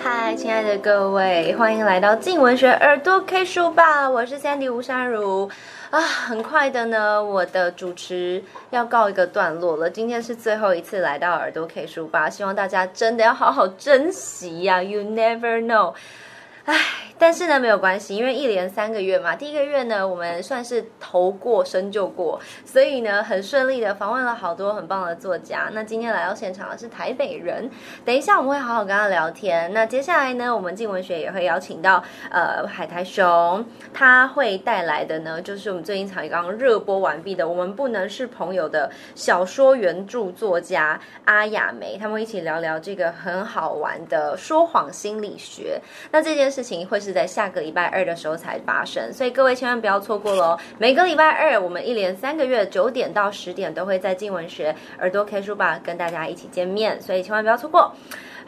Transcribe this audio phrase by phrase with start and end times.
[0.00, 5.50] 嗨，亲爱的各位，欢迎来到静文学耳朵 K 书吧，我是 Sandy 吴珊如
[5.90, 6.00] 啊。
[6.00, 9.90] 很快的呢，我的主持要告一个段落了。
[9.90, 15.94] 今天是最后一次来到耳朵 K 书吧，希望大家真的要好好珍惜呀，，You never know。
[16.64, 16.76] 唉，
[17.18, 25.70] 但是呢，没有关系，因为一连三个月嘛，第一个月呢，我们算是头过身就过，所以呢，很顺利的访问了好多很棒的作家。
[25.72, 27.70] 那今天来到现场的是台北人，
[28.04, 29.72] 等一下我们会好好跟他聊天。
[29.72, 33.64] 那接下来呢，我们静文学也会邀请到呃海苔熊，
[33.94, 45.80] 他会带来的呢，就是我们最近才刚刚热播完毕的《我们不能是朋友》的小说原著作家阿雅梅，他们一起聊聊这个很好玩的说谎心理学。
[46.10, 46.48] 那这件。
[46.48, 50.58] 事情会是是在下个礼拜二的时候才发生，所以各位千万不要错过喽！
[50.76, 57.94] 每个礼拜二，我们一连三个月九点到十点都会在静文学耳朵 K 书吧跟大家一起见面，所以千万不要错过。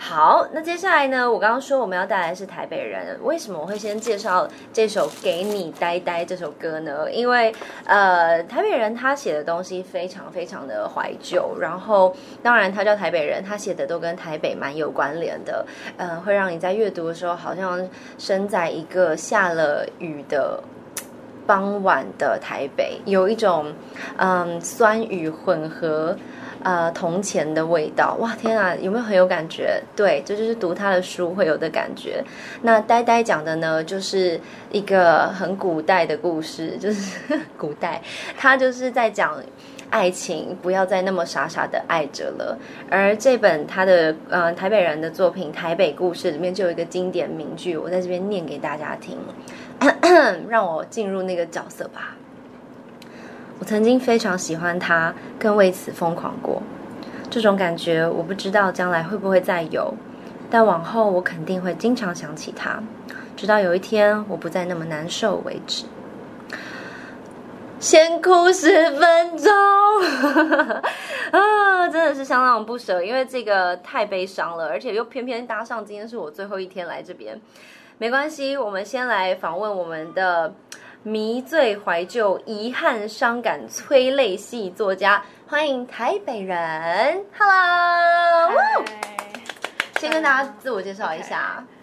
[0.03, 1.31] 好，那接下来呢？
[1.31, 7.13] 我刚刚说我们要带来是台北人，为什么我会先介绍这首《给你呆呆》这首歌呢？
[7.13, 15.67] 因为呃，台北人他写的东西非常非常的怀旧，然后当然他叫台北人，他写的都跟台北蛮有关联的，
[15.99, 20.59] 呃，会让你在阅读的时候好像身在一个下了雨的
[21.47, 23.73] 傍晚的台北，有一种
[24.17, 26.17] 嗯酸雨混合。
[26.63, 29.83] 呃，铜钱的味道，哇，天啊，有没有很有感觉？
[29.97, 32.23] 对，这就是读他的书会有的感觉。
[32.61, 34.39] 那呆呆讲的呢，就是
[34.71, 37.19] 一个很古代的故事，就是
[37.57, 38.03] 古代，
[38.37, 39.43] 他就是在讲
[39.89, 42.59] 爱情，不要再那么傻傻的爱着了。
[42.91, 49.17] 而这本他的呃台北人的作品《台北故事》里面就有一个经典名句，我在这边念给大家听，
[50.49, 52.17] 让我进入那个角色吧。
[53.59, 56.63] 我曾经非常喜欢他，更为此疯狂过。
[57.31, 59.95] 这种感觉我不知道将来会不会再有，
[60.51, 62.83] 但往后我肯定会经常想起他，
[63.37, 65.85] 直到有一天我不再那么难受为止。
[67.79, 69.51] 先哭十分钟
[71.33, 77.41] 啊，真的是相当不舍，因为这个太悲伤了，而且又偏偏搭上今天是我最后一天来这边。
[78.01, 80.55] 没关系，我们先来访问我们的。
[81.03, 88.85] 迷醉怀旧、遗憾伤感、催泪系作家，欢迎台北人，Hello，
[89.99, 91.65] 先跟大家自我介绍一下。
[91.67, 91.80] Okay.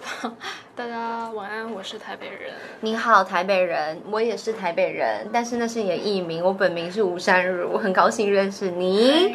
[0.74, 2.52] 大家晚安，我是台北人。
[2.80, 9.34] 你好，台北人，我也是台北人，但是那是你的艺名，我本名是吴珊如，很高兴认识你。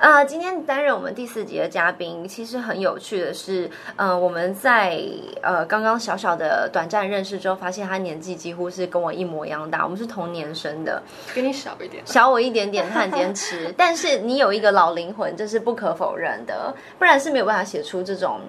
[0.00, 4.98] 啊、呃，今天担任我们第四集的嘉宾，其实很有趣的是，呃，我们在
[5.42, 11.00] 呃刚刚小小的短暂认识之后，发现他年纪几乎是跟我一模一样大，我们是同年生的，
[11.34, 18.40] 比你小一点，小我一点点，他很坚持， 但是你有一个老灵魂，这是不可否认的，不然是没有办法写出这种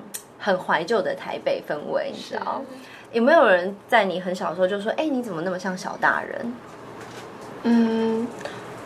[0.41, 2.61] 很怀旧的台北氛围，你知道？
[3.13, 6.53] 有没有人在你很小的时候就说，哎，你怎么那么像小大人？
[7.63, 8.27] 嗯，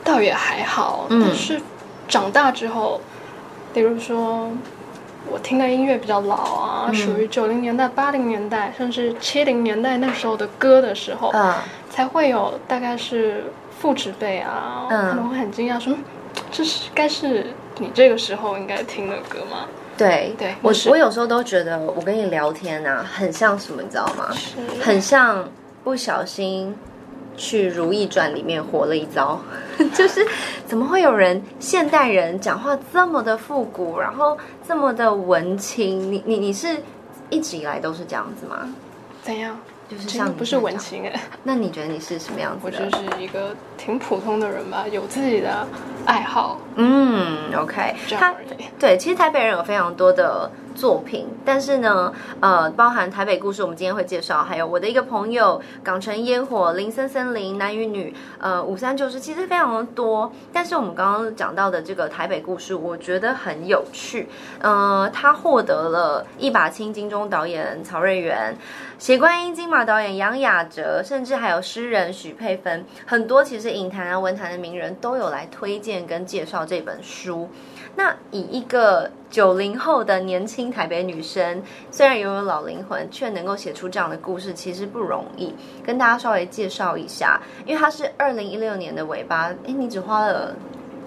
[0.03, 1.59] 倒也还好，但是。
[2.07, 3.01] 长大之后，
[3.73, 4.51] 比如说
[5.27, 11.55] 我听的音乐比较老啊，嗯、属于九零年代、八零年代，甚至七零年代那时候的歌的时候，嗯、
[11.89, 13.45] 才会有大概是
[13.79, 15.95] 父执辈啊，可能会很惊讶说
[16.53, 17.47] ：“这是该是
[17.79, 19.65] 你这个时候应该听的歌吗？”
[19.97, 24.29] 对对，我我有时候都觉得我跟你聊天啊，很像什么，你知道吗？
[24.81, 25.47] 很像
[25.83, 26.75] 不小心。
[27.37, 29.37] 去《如懿传》里面活了一遭，
[29.93, 30.25] 就是
[30.65, 35.99] 怎么会有人现代人讲话这么的复古，然后这么的文青？
[36.09, 36.77] 你你你是
[37.29, 38.73] 一直以来都是这样子吗？
[39.21, 39.59] 怎样？
[39.89, 41.21] 就是像不是文青哎？
[41.43, 42.61] 那你觉得你是什么样子？
[42.63, 45.67] 我就是一个挺普通的人吧，有自己的
[46.05, 46.59] 爱好。
[46.75, 48.33] 嗯，OK，他
[48.79, 50.49] 对，其实台北人有非常多的。
[50.75, 60.31] 作品，但是呢，呃，包含台北故事，我们今天会介绍，还有我的一个朋友，港城烟火，林森森林，男与女，呃，五三九十，其实非常的多。
[60.51, 64.27] 但是我们刚刚讲到的这个台北故事，我觉得很有趣。
[64.59, 68.55] 呃，他获得了一把青金钟导演曹瑞原，
[68.99, 77.49] 血观音金马导演杨雅喆，甚至还有诗人许佩芬，很多其实影坛啊文坛的名人都有来推荐跟介绍这本书。
[77.97, 85.53] 那以一个九零后的年轻台北女生，虽然拥有老灵魂，却能够写出这样的故事，其实不容易。
[85.83, 90.55] 跟大家稍微介绍一下，因为她是二零一六年的尾巴，哎，你只花了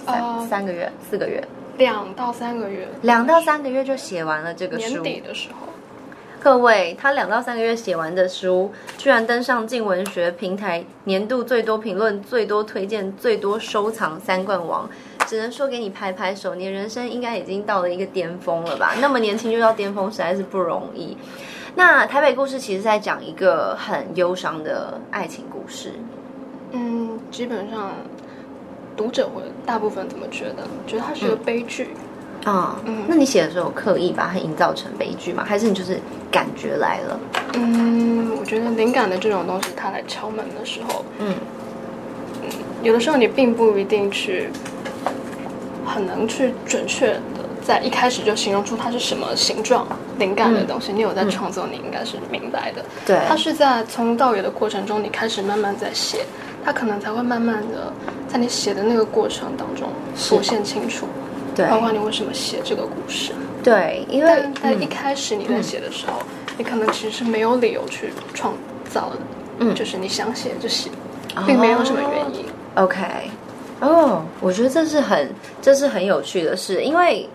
[0.05, 1.43] 三、呃、三个月、四个月，
[1.77, 5.03] 两到三个月，两到三个月就写完了这个书。
[5.03, 5.67] 年底的时候，
[6.41, 14.89] 各位，他两到三个月写完的书，居然登上静文学平台年度最多评论、最多推荐、最多收藏三冠王。
[15.29, 18.95] 只能说给你拍拍手，你的人生应该已经到了一个巅峰了吧？
[18.99, 21.15] 那么年轻就到巅峰，实在是不容易。
[21.75, 25.93] 那台北故事其实在讲一个很忧伤的爱情故事。
[26.73, 27.93] 嗯，基本上
[28.97, 30.67] 读者会大部分怎么觉得？
[30.87, 31.91] 觉得它是个悲剧。
[32.45, 35.45] 啊、嗯，嗯，那你写的时候刻意把它营造成悲剧吗？
[35.47, 37.21] 还是你就是感觉来了？
[37.53, 41.35] 嗯，我觉得灵感的这种东西，它来敲门的时候，嗯，
[42.43, 42.49] 嗯，
[42.83, 44.49] 有的时候你并不一定去
[45.89, 47.21] 很能去准确的
[47.65, 49.87] 在一开始就形容出它是什么形状。
[50.19, 52.85] 灵感的东西，嗯、你有在创作，你应该是明白的。
[53.07, 56.25] 对，它是在从到有的过程中，你开始慢慢在写，
[56.65, 57.93] 它可能才会慢慢的
[58.27, 61.07] 在你写的那个过程当中浮现清楚。
[61.55, 63.33] 对，包括你为什么写这个故事。
[63.63, 68.55] 对，因为在一开始你在写的时候，嗯、你可能其实是没有理由去创
[68.91, 69.19] 造的。
[69.61, 70.91] 嗯，就是你想写就写，
[71.47, 72.45] 并没有什么原因。
[72.75, 72.99] 哦、OK，
[73.81, 75.31] 哦，我觉得这是很
[75.63, 77.29] 这是很有趣的事，因为。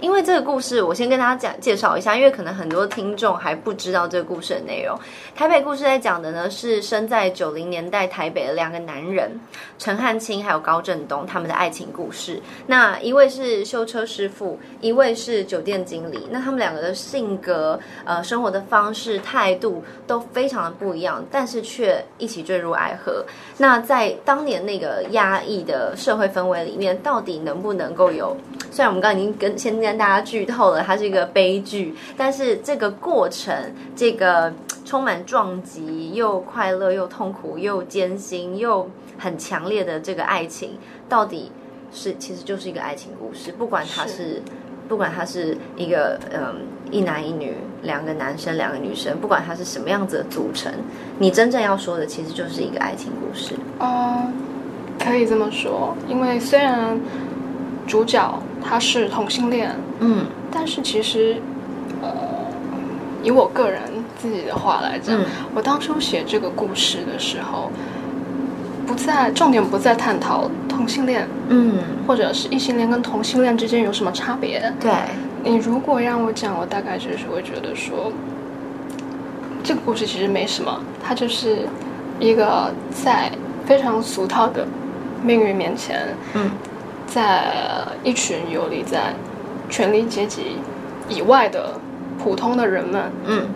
[0.00, 4.98] 因为这个故事，我先跟大家讲介绍一下，因为可能很多听众还不知道这个故事的内容。
[5.34, 9.30] 台北故事在讲的呢，是生在九零年代台北的两个男人，
[9.78, 12.40] 陈汉卿还有高振东他们的爱情故事。
[12.66, 16.28] 那一位是修车师傅，一位是酒店经理。
[16.30, 23.24] 那他们两个的性格、呃，生活的方式、态度都非常的不一样，但是却一起坠入爱河。
[23.56, 28.36] 那在当年那个压抑的社会氛围里面，到底能不能够有？
[28.70, 33.54] 虽然我们刚刚已经跟先跟大家剧透了，它是一个悲剧，但是这个过程，
[33.94, 34.52] 这个
[34.84, 38.88] 充满撞击又快乐又痛苦又艰辛又
[39.18, 41.50] 很强烈的这个爱情，到底
[41.92, 43.50] 是其实就是一个爱情故事。
[43.52, 44.42] 不管它是，是
[44.88, 46.56] 不管它是一个嗯
[46.90, 50.70] 一男一女两个男生两个女生，不管它是什么样子的组成，
[51.18, 53.54] 你真正要说的其实就是一个爱情故事。
[53.80, 54.32] 嗯，
[54.98, 57.00] 可以这么说，因为虽然
[57.86, 58.38] 主角。
[58.66, 59.70] 他是同性恋，
[60.00, 61.36] 嗯，但是其实，
[62.00, 62.08] 呃，
[63.22, 63.78] 以我个人
[64.18, 67.70] 自己的话来讲，嗯、我当初写这个故事的时候，
[68.86, 71.74] 不在重点不在探讨同性恋，嗯，
[72.06, 74.72] 或者是异性恋跟同性恋之间有什么差别。
[74.80, 74.90] 对，
[75.42, 78.10] 你如果让我讲，我大概就是会觉得说，
[79.62, 81.68] 这个故事其实没什么，它就是
[82.18, 83.30] 一个在
[83.66, 84.66] 非常俗套的
[85.22, 86.00] 命运面前，
[86.32, 86.50] 嗯。
[87.14, 89.14] 在一群游离在
[89.70, 90.56] 权力阶级
[91.08, 91.78] 以外的
[92.18, 93.46] 普通的人们，嗯，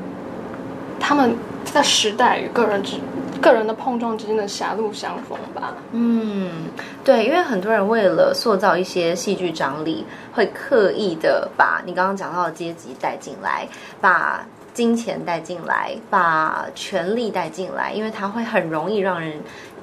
[1.01, 1.35] 他们
[1.65, 2.99] 在时代与个人之
[3.41, 5.75] 个人的碰撞之间的狭路相逢吧。
[5.91, 6.69] 嗯，
[7.03, 13.67] 对，因为很多人为了塑造一些戏剧张力，会刻意的把你刚刚讲到的阶级带进来，
[14.01, 19.33] 把金钱带进来，把权力带进来，因为它会很容易让人。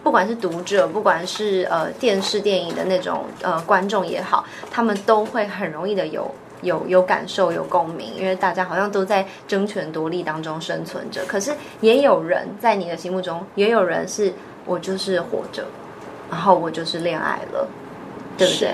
[0.06, 6.30] 不管是读者，不管是呃电视电影的那种呃观众也好，他们都会很容易的有
[6.62, 11.26] 有有感受、有共鸣，因为大家好像都在争权夺利当中生存着。
[11.26, 14.32] 可是也有人在你的心目中，也有人是
[14.66, 15.66] 我就是活着，
[16.30, 17.68] 然后我就是恋爱了，
[18.38, 18.70] 对不对？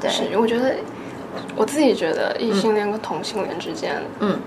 [0.00, 0.72] 对，是，我觉得
[1.56, 4.38] 我自己觉得异性恋跟同性恋之间，嗯，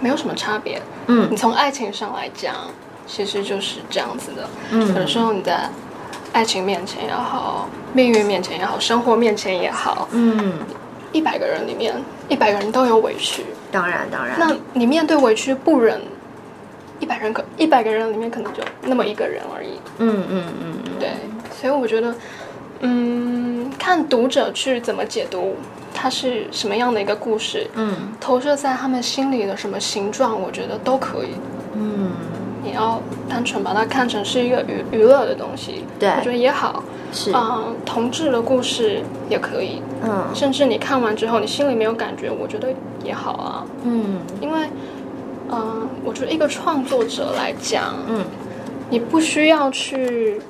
[0.00, 0.82] 没有什么差别。
[1.06, 2.52] 嗯，你从爱情上来讲。
[3.06, 5.68] 其实就是这样子的，嗯，有的时候你在
[6.32, 10.54] 爱情面前也好，命运面前也好，生活面前也好，嗯，
[11.12, 11.94] 一百个人里面，
[12.28, 14.36] 一百个人都有委屈，当然当然。
[14.38, 16.00] 那你面对委屈不忍，
[17.00, 21.10] 一百人可一百个人里面可能就那么一个人而已，嗯嗯嗯，对。
[21.60, 22.14] 所以我觉得，
[22.80, 25.54] 嗯，看读者去怎么解读
[25.94, 31.51] 它是什么样的一个故事，嗯，投射在他们心里的什么形状，我觉得都可以，嗯。
[32.72, 32.98] 你要
[33.28, 36.82] 单纯把它看成是一个娱娱乐的东西，对，我觉得也好。
[37.12, 39.82] 是啊，呃，同志的故事也可以。
[40.02, 42.68] 嗯，甚至你看完之后，你心里没有感觉，我觉得
[43.04, 43.66] 也好啊。
[43.84, 44.60] 嗯，因为，
[45.50, 48.24] 嗯，呃，我觉得一个创作者来讲，嗯，
[48.88, 50.40] 你不需要去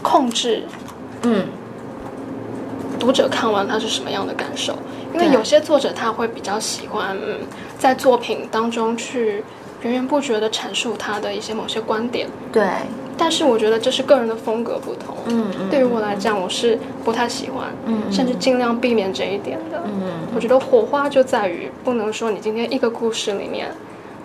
[0.00, 0.62] 控制，
[1.22, 1.46] 嗯，
[3.00, 4.72] 读者看完他是什么样的感受，
[5.12, 7.40] 因为有些作者他会比较喜欢，嗯，
[7.76, 9.42] 在作品当中去。
[9.82, 12.64] 源源不绝的阐述他的一些某些观点，对，
[13.16, 15.16] 但是我觉得这是个人的风格不同。
[15.26, 19.82] 嗯嗯，对于我来讲，我是不太喜欢，嗯，甚至尽量避免这一点的。
[19.84, 23.68] 嗯，我觉得火花就在于不能说你今天一个故事里面，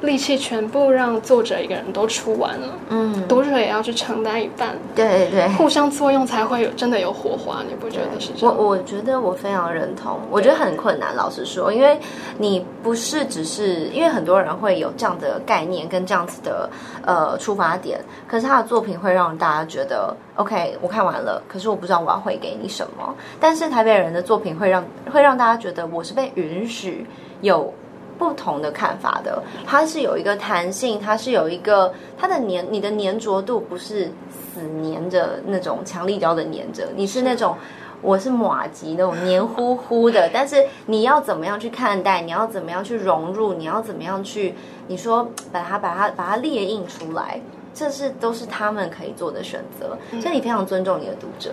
[0.03, 8.53] 力气全部让作者一个人都出完了，嗯，读者也要去承担一半，对对对，互相作用才会有真的有火花，你不觉得是这样？
[8.55, 11.98] 我我觉得我非常认同，我觉得很困难，老实说，因为
[12.38, 16.69] 你不是只是因为很多人会有这样的概念跟这样子的
[17.05, 24.83] 呃出发点，可是他的作品会让大家觉得 OK，我看完了，可是我不知道我要回给你什么，但是台北人的作品会让
[25.13, 27.07] 会让大家觉得我是被允许
[27.39, 27.74] 有。
[28.17, 37.55] 不同的看法的，它是有一个弹性，它是有一个它的粘，你的粘着度不是死粘着那种强力胶的粘着，你是那种
[38.01, 40.29] 我是马吉那种黏糊糊的。
[40.34, 42.22] 但是你要怎么样去看待？
[42.22, 43.53] 你要怎么样去融入？
[43.53, 44.53] 你要怎么样去？
[44.88, 47.41] 你说把它把它把它列印出来，
[47.74, 49.98] 这是都是他们可以做的选择。
[50.22, 51.51] 所以你非常尊重你的读者。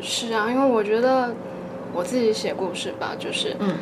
[0.00, 1.30] 是啊，因为我觉得
[1.92, 3.74] 我自己写故事吧，就是嗯。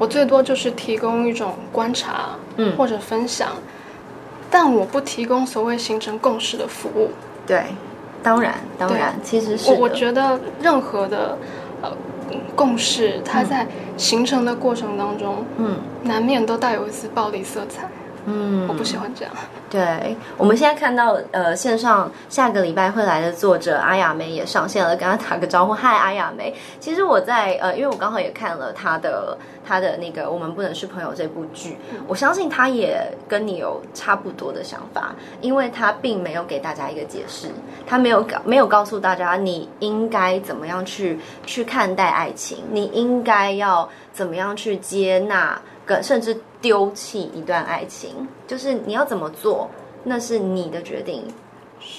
[0.00, 3.62] 我最多就是提供一种观察，嗯，或者分享，嗯，
[4.50, 7.10] 但我不提供所谓形成共识的服务。
[7.46, 7.64] 对，
[8.22, 11.36] 当然，当然，其实是我我觉得任何的
[11.82, 11.92] 呃
[12.56, 13.66] 共识，它在
[13.98, 17.86] 形成的过程当中，嗯，难免都带有一丝暴力色彩。
[18.26, 19.34] 嗯，我不喜欢这样。
[19.70, 25.72] 对，我们现在看到，呃，线上下个礼拜会来的作者阿雅梅也上线了，跟他打个招呼。
[25.72, 26.52] 嗨，阿雅梅。
[26.80, 37.48] 其实我在，呃，因为我刚好也看了他的他的那个《我们不能是朋友》这部剧，我相信他也跟你有差不多的想法，因为他并没有给大家一个解释，
[37.86, 45.60] 他没有告没有告诉大家你应该怎么样去去看待爱情，你应该要怎么样去接纳。
[46.02, 49.68] 甚至丢弃一段爱情，就是你要怎么做，
[50.04, 51.24] 那是你的决定，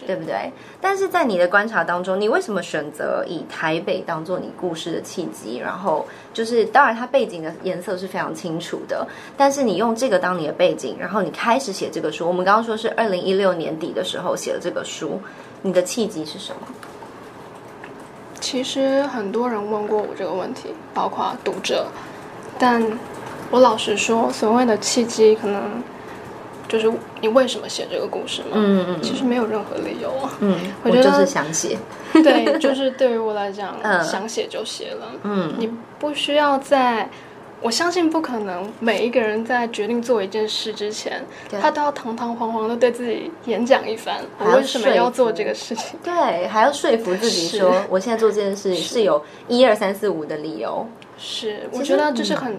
[0.05, 0.51] 对不对？
[0.79, 5.57] 但是在你的观察当中，你为什么选择以台北当做你故事的契机？
[5.57, 12.27] 然后就是，当然它背景的颜色是非常清楚的，但是你用这个当你的背景，然后你开始写这个书。
[12.27, 15.19] 我们刚刚说是二零一六年底的时候写了这个书，
[15.61, 16.61] 你的契机是什么？
[18.39, 21.87] 其实很多人问过我这个问题，包括读者，
[22.57, 22.81] 但。
[23.51, 25.61] 我老实说，所谓的契机，可能
[26.67, 28.51] 就是你为什么写这个故事嘛。
[28.53, 29.01] 嗯嗯。
[29.01, 30.13] 其实没有任何理由。
[30.39, 31.77] 嗯，我觉得我就是想写。
[32.13, 35.11] 对，就是对于我来讲， 嗯、想写就写了。
[35.23, 35.53] 嗯。
[35.57, 37.09] 你不需要在，
[37.61, 41.21] 我相信不可能每一个人在决定做一件事之前，
[41.61, 45.99] 他都要堂堂皇皇的对自己演讲一番，我为什么要做这个事情？
[46.01, 50.87] 对，还要说服自己说，我现在做这件事是有一二三四五的理由。
[51.17, 52.57] 是，我觉得这是很。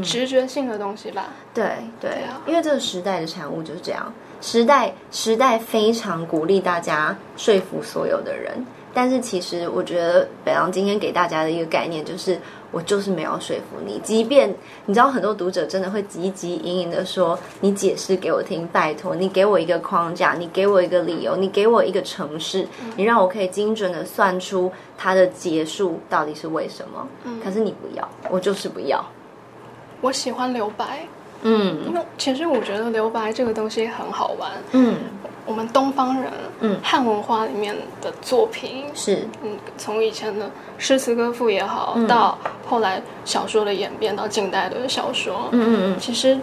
[0.00, 1.64] 直觉性的东西吧，对，
[2.00, 12.38] 对啊，因为这个时代的产物就是这样，时代时代非常鼓励大家说服所有的人，但是其实我觉得北洋今天给大家的一个概念就是，
[12.70, 14.48] 我就是没有说服你，即便
[14.86, 29.04] 你知道很多读者真的会急急营营的说，你解释给我听，拜托你给我一个框架，你给我一个理由，你给我一个城市，你让我可以精准的算出它的结束到底是为什么，嗯，可是你不要，我就是不要。
[30.02, 31.06] 我喜欢留白，
[31.42, 34.96] 嗯，因为其实我觉得留白这个东西很好玩，嗯，
[35.46, 36.30] 我们东方人，
[36.60, 46.38] 嗯，汉文化里面的作品是，嗯，从以前的诗词歌赋也好，嗯，到后来小说的演变，到近代的小说，嗯嗯嗯，其实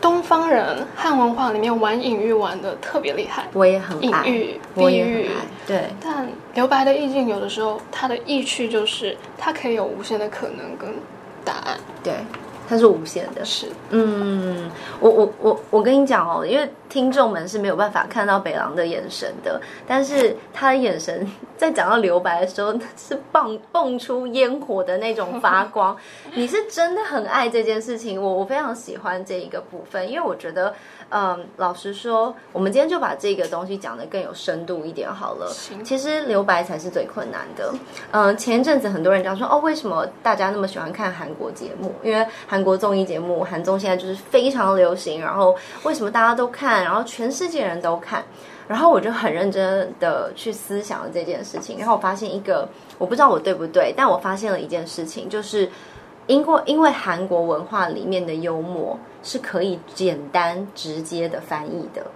[0.00, 5.30] 东方人汉文化里面玩隐喻玩的特别厉害，我也很爱，隐喻、比喻，
[5.66, 10.94] 对，但留白的意境有的时候它的意趣就是它可以有无限的可能跟
[11.44, 12.14] 答案，对。
[12.68, 14.70] 它是无限的，是，嗯，
[15.00, 25.96] 我我我我跟你讲哦，因为听众们是没有办法看到北狼的眼神的，但是他的眼神在讲到留白的时候是蹦蹦出烟火的那种发光，
[26.34, 30.74] 你是真的很爱这件事情，我我非常喜欢这一个部分，因为我觉得。
[31.10, 35.50] 嗯，老实说，我们今天就把这个东西讲得更有深度一点好了。
[35.82, 37.72] 其实留白才是最困难的。
[38.10, 41.94] 嗯，前一阵子很多人讲说，哦，为什么大家那么喜欢看韩国节目？
[42.02, 45.20] 因为韩国综艺节目韩综现在就是非常流行。
[45.20, 46.84] 然后为什么大家都看？
[46.84, 48.22] 然后全世界人都看。
[48.66, 51.78] 然后我就很认真的去思想了这件事情。
[51.78, 55.70] 然后我发现一个，我不知道我对不对，但我发现了一件事情，就是。
[56.28, 62.06] 因为因为韩国文化里面的幽默是可以简单直接的翻译的，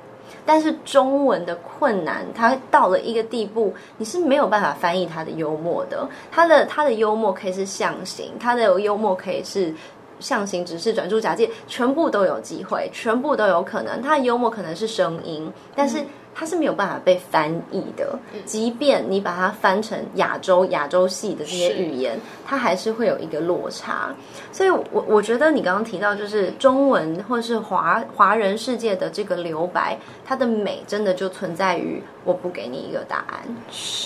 [0.46, 6.08] 但是中文的困难，它到了一个地步，你是没有办法翻译它的幽默的。
[6.30, 9.74] 它的它的幽默可以是象形，它的幽默可以是
[10.20, 14.00] 象形、直视、转注、假借，全部都有机会，全部都有可能。
[14.02, 16.04] 它的幽默可能是声音，但是
[16.34, 18.18] 它是没有办法被翻译的。
[18.44, 24.14] 即便你把它翻成亚洲亚洲系的这些语言，它还是会有一个落差。
[24.50, 33.42] 所以我，我我觉得你刚刚提到，就是中文或是华华人世界的这个留白，它的美真的就存在于我不给你一个答案，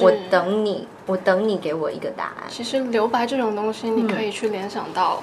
[0.00, 2.45] 我等你，我等你给我一个答案。
[2.49, 5.23] 其实留白这种东西，你可以去联想到，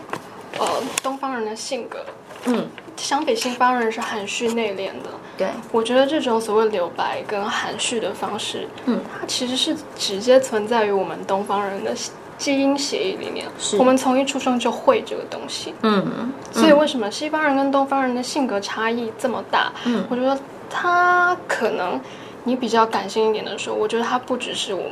[0.60, 0.68] 嗯、呃，
[1.02, 2.00] 东方人的性格。
[2.46, 2.68] 嗯，
[2.98, 5.10] 相比西方人是含蓄内敛的。
[5.38, 11.92] 对，我觉得这种所谓留白跟含蓄的方式，嗯，它其实是直接存在于我们东方人的
[12.38, 13.48] 基因协议里面。
[13.58, 15.74] 是，我们从一出生就会这个东西。
[15.82, 19.72] 嗯，嗯，所以为什么西方人跟东方人的性格差异这么大？
[19.86, 20.38] 嗯，我觉得
[20.70, 22.00] 他可能
[22.44, 24.92] 你比较感性一点的说，我觉得他不只是我们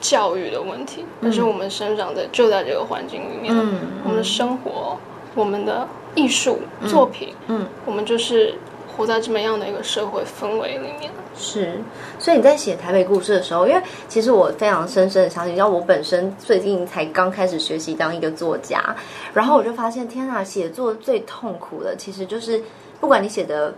[0.00, 4.98] 教育的问题，而是我们生长在就在这个环境里面，嗯，我们的生活，
[5.34, 5.86] 我们的。
[6.14, 6.58] 艺术
[6.88, 7.32] 作品，
[7.84, 8.54] 我们就是
[8.98, 11.10] 活在这么样的一个社会氛围里面。
[11.36, 11.80] 是，
[12.18, 18.82] 所以你在写台北故事的时候，因为其实我非常深深的相信，像我本身最近才刚开始学习当一个作家，
[19.32, 22.60] 然后我就发现，天啊，写作最痛苦的其实就是，
[23.00, 23.72] 不管你写的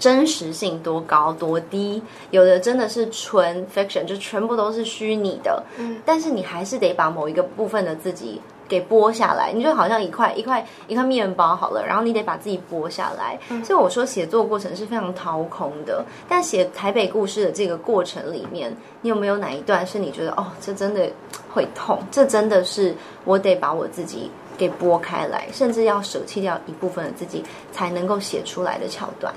[0.00, 2.02] 真实性多高多低，
[2.32, 8.40] 有的真的是纯 fiction，就全部都是虚拟的，嗯，但是你还是得把某一个部分的自己。
[8.70, 13.36] 给剥下来，你就好像一块一块一块面包好了，然后你得把自己剥下来。
[13.48, 16.04] 嗯、所以我说写作过程是非常掏空的。
[16.28, 21.10] 但写台北故事的这个过程里面，你有没有哪一段是你觉得哦，这真的
[21.52, 21.98] 会痛？
[22.12, 29.34] 这真的是我得把我自己给剥开来，甚至要舍弃掉一部分的自己才能够写出来的桥段？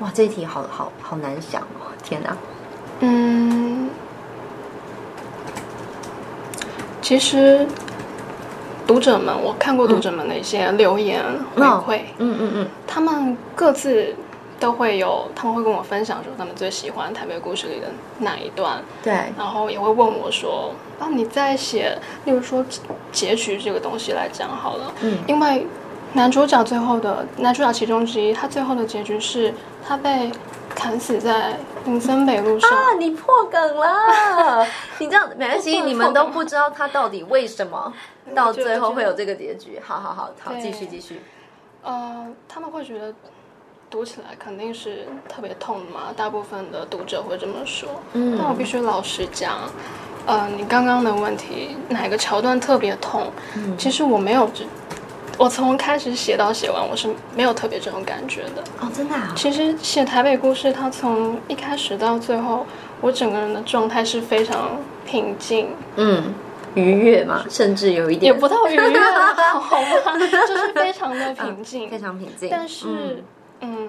[0.00, 1.92] 哇，这一题好好好难想哦！
[2.02, 2.34] 天哪，
[3.00, 3.90] 嗯，
[7.02, 7.66] 其实。
[8.86, 11.22] 读者们，我看过读者们的一些留言
[11.54, 14.14] 回馈，嗯嗯嗯，他们各自
[14.60, 17.88] 都会有，他们会跟我分享说他们最喜欢台北故事里的
[18.20, 22.64] 哪一段，对，然后也会问我说，啊，你在写，例如说
[23.10, 25.66] 结局这个东西来讲好了，嗯，因为
[26.12, 29.52] 男主角最后的男主角其中之一，他最后的结局是
[29.86, 30.30] 他被
[30.74, 34.66] 砍死在林森北路上啊，你破梗了，
[34.98, 37.92] 你这样没关系，你们都不知道他到底为什么。
[38.34, 41.22] 到最后会有这个结局，好好好，好，继续继续。
[41.84, 43.14] 呃，他们会觉得
[43.88, 47.88] 读起来肯定是特别痛的嘛，大部分的读者会这么说。
[48.14, 49.58] 嗯，但我必须老实讲，
[50.26, 53.30] 呃，你刚刚的问题哪个桥段特别痛？
[53.54, 54.50] 嗯，其实我没有，
[55.36, 58.62] 我从开始写到写完，我是没有特别这种感觉的。
[58.80, 59.32] 哦，真的啊？
[59.36, 62.66] 其实写台北故事，它从一开始到最后，
[63.00, 65.68] 我整个人的状态是非常平静。
[65.96, 66.34] 嗯。
[66.74, 70.18] 愉悦嘛，甚至有一点也不到愉悦，好吗？
[70.20, 72.50] 就是非常的平静，非常平静。
[72.50, 73.24] 但是，
[73.62, 73.88] 嗯，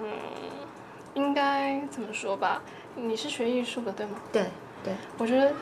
[1.12, 2.62] 应该怎么说吧？
[2.96, 4.12] 你是学艺术的，对吗？
[4.32, 4.42] 对
[4.82, 4.94] 对。
[5.18, 5.52] 我觉得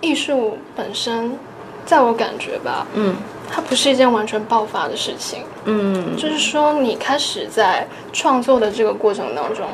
[0.00, 1.38] 艺术本身，
[1.86, 3.14] 在我感觉吧，嗯，
[3.52, 5.44] 它不是一件完全爆发的事情。
[5.66, 9.68] 嗯，就是说，你开始在创作的这个过程当中，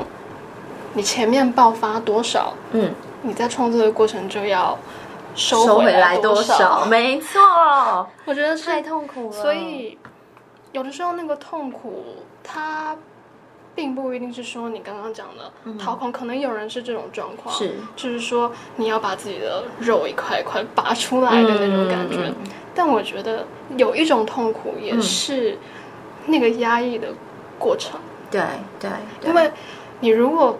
[0.92, 4.76] 你前面爆发多少，嗯，你在创作的过程就要。
[5.34, 6.84] 收回来多少？
[6.86, 7.38] 没错，
[8.24, 9.32] 我觉得太痛苦了。
[9.32, 9.96] 所以，
[10.72, 12.02] 有的时候那个痛苦，
[12.42, 12.96] 它
[13.78, 22.32] 并不一定是说你刚刚讲的掏空，可能有人是这种状况，是就是说你要把自己的肉一块一块拔出来的那种感觉。
[22.74, 25.56] 但我觉得有一种痛苦也是
[26.26, 27.14] 那个压抑的
[27.56, 28.00] 过程。
[28.28, 28.42] 对
[28.80, 28.90] 对，
[29.24, 29.48] 因为
[30.00, 30.58] 你如果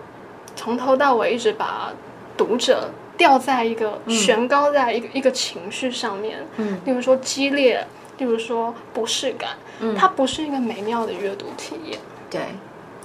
[0.55, 1.91] 从头到尾一直把
[2.37, 2.89] 读者。
[3.19, 7.85] 吊在一个悬高在一个、嗯、一个情绪上面，嗯，例如说激烈，
[8.17, 12.39] 例如说不适感，嗯，它不是一个美妙的阅读体验，对，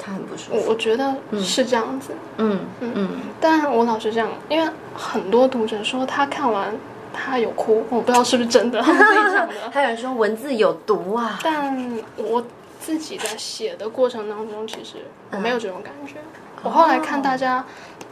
[0.05, 0.57] 它很不舒服。
[0.57, 3.11] 我我觉得是这样子，嗯嗯嗯。
[3.41, 6.75] 但我老是这样，因为很多读者说他看完
[7.13, 9.55] 他有哭，我不知道是不是真的， 他自己讲的。
[9.73, 11.77] 还有人说文字有毒啊，但
[12.17, 12.45] 我
[12.81, 14.97] 自己在写的过程当中，其实
[15.31, 16.15] 我没有这种感觉。
[16.19, 17.65] 嗯、我后来看大家。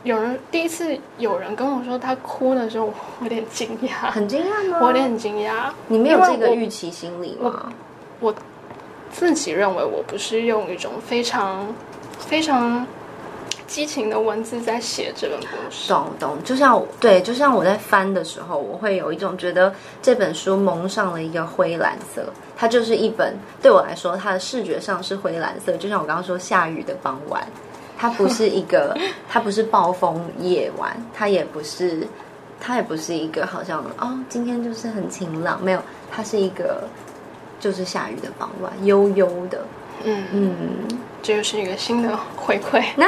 [0.04, 2.92] 有人第一次有人跟我说他哭的时候，我
[3.24, 4.78] 有点惊讶，很惊讶吗？
[4.80, 5.66] 我有点很惊讶。
[5.86, 7.72] 你没有这个预期心理吗？
[8.18, 8.34] 我，我
[9.12, 11.66] 自己认为我不是用一种非常
[12.18, 12.84] 非常
[13.66, 15.88] 激情的文字在写这本故事。
[15.88, 19.72] 懂懂，就像对，就像我在翻的时候，我会有一种觉得
[20.02, 22.24] 这本书蒙上了一个灰蓝色，
[22.56, 27.46] 它就是一本对我来说，它的视觉上是灰蓝色，就像我刚刚说下雨的傍晚。
[27.98, 28.96] 它不是一个，
[29.30, 32.04] 它不是暴风夜晚，它也不是，
[32.60, 36.82] 它也不是一个好像哦，今天就是很晴朗，没有，它是一个
[37.62, 39.64] 就是下雨的傍晚，悠悠的，
[40.02, 40.52] 嗯嗯。
[41.22, 43.06] 这又是一个新的回馈，那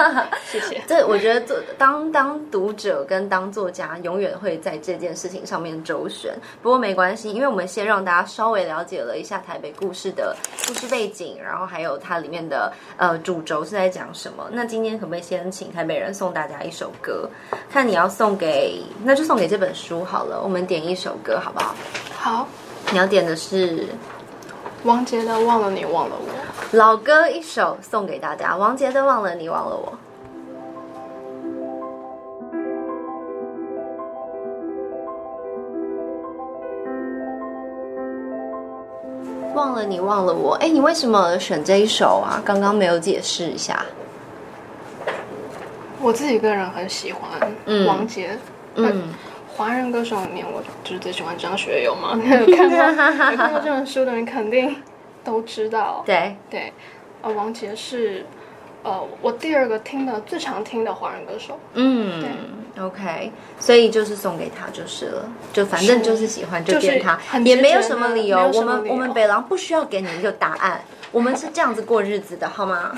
[0.50, 0.82] 谢谢。
[0.86, 6.32] 这我觉得做当当读者跟当作家，永远会在这件事情上面周旋。
[6.62, 10.34] 不过没关系，因为我们先让大家稍微了解了一下台北故事的
[10.66, 14.48] 故事背景，然后还有它里面的呃主轴是在讲什么。
[14.50, 17.28] 那今天可不可以先请台北人送大家一首歌？
[17.70, 20.40] 看你要送给，那就送给这本书好了。
[20.42, 21.74] 我们点一首歌好不好？
[22.16, 22.48] 好。
[22.92, 23.86] 你要点的是？
[24.82, 28.56] 王杰的《忘了你忘了我》，老歌一首送给大家。
[28.56, 29.92] 王杰的《忘了你忘了我》，
[39.54, 40.54] 忘了你忘了我。
[40.62, 42.42] 哎，你为什么选这一首啊？
[42.42, 43.84] 刚刚没有解释一下。
[46.00, 47.30] 我自己个人很喜欢
[47.86, 48.36] 王杰，
[48.76, 49.12] 嗯。
[49.56, 52.12] 华人歌手里面，我就是最喜欢张学友嘛。
[52.14, 52.78] 有 看过
[53.30, 54.74] 有看过这本书的人肯定
[55.24, 56.02] 都知道。
[56.06, 56.72] 对对，
[57.22, 58.24] 呃，王杰是
[58.82, 61.58] 呃我第二个听的最常听的华人歌手。
[61.74, 62.30] 嗯，对
[62.80, 68.50] ，OK，所以就是送给他就是了，就反正就是喜欢就点他，也没有什么理由。
[68.54, 70.82] 我们我们北狼不需要给你一个答案。
[71.12, 72.92] 我们是这样子过日子的，好吗？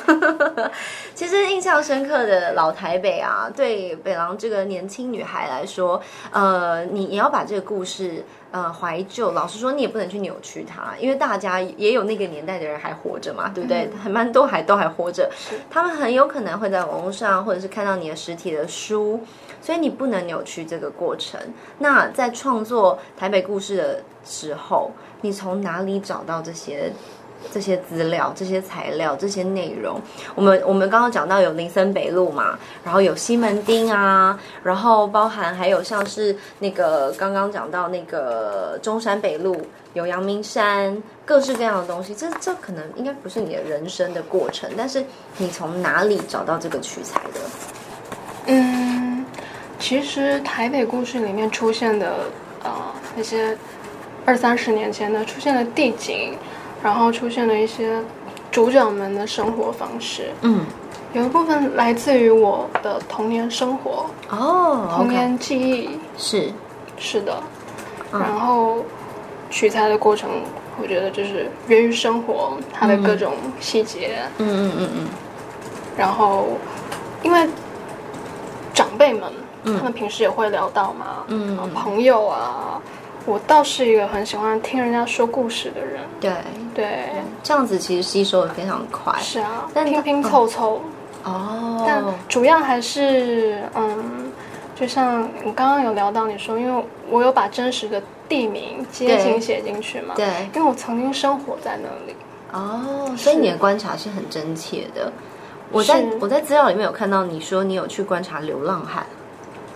[1.15, 5.99] 其实印象深刻的老台北啊，对北狼这个年轻女孩来说，
[6.31, 13.91] 呃，你你要把这个故事呃怀旧，老实说，你也不能去扭曲它，因为大家也有那个年代的人还活着嘛，对不对？
[14.01, 15.29] 还蛮多还都还活着，
[15.69, 19.21] 他们很有可能会在网络上或者是看到你的实体的书，
[19.61, 21.41] 所以你不能扭曲这个过程。
[21.79, 26.93] 那在创作台北故事的时候，你从哪里找到这些？
[27.51, 30.01] 这些资料、这些材料、这些内容，
[30.35, 39.61] 我们我们刚刚讲到有林森北路嘛，然后有西门町啊，然后包含还有像是那个刚刚讲到那个中山北路
[39.95, 42.15] 有阳明山，各式各样的东西。
[42.15, 45.05] 这这可能应该不是你的人生的过程，但是
[45.39, 47.41] 你从哪里找到这个取材的？
[48.47, 49.25] 嗯，
[49.79, 52.15] 其实台北故事里面出现的
[52.63, 52.71] 呃
[53.15, 53.57] 那些
[54.25, 56.37] 二三十年前的出现的地景。
[56.83, 58.01] 然后出现了一些
[58.51, 60.65] 主角们的生活方式，嗯，
[61.13, 65.99] 有一部分来自于我的童年生活哦，童年记忆。
[66.19, 66.53] 是。
[66.99, 67.43] 是的，
[68.13, 68.77] 然后
[69.51, 70.31] 取材的过程，
[70.81, 75.07] 我觉得就是源于生活，它的各种细节，嗯嗯嗯嗯，
[75.97, 76.49] 然后
[77.25, 77.49] 因为
[78.73, 79.33] 长辈们，
[79.65, 82.81] 他们平时也会聊到嘛，嗯，朋友啊。
[83.25, 86.33] 我倒是一个很喜欢听人家说故事的人，对。
[86.75, 87.11] 对，
[87.43, 89.15] 这样子其实吸收的非常快。
[89.21, 90.81] 是啊，但拼拼凑凑。
[91.23, 94.33] 哦，但主要还是嗯，
[94.75, 102.17] 就像我刚刚有聊到你说，因为我有把真实的地名街景写进去嘛，对，因为我曾经生活在那里。
[102.53, 105.13] 哦，所以你的观察是很真切的。
[105.71, 109.05] 我在我在资料里面有看到你说你有去观察流浪汉。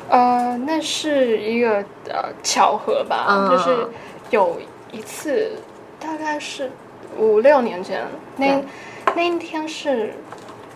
[0.08, 3.88] 呃，那是一个呃巧合吧，嗯、就是
[4.30, 4.56] 有
[4.92, 5.52] 一次，
[5.98, 6.70] 大概是
[7.18, 8.04] 五六年前，
[8.36, 8.64] 那对。
[9.14, 10.12] 那一天是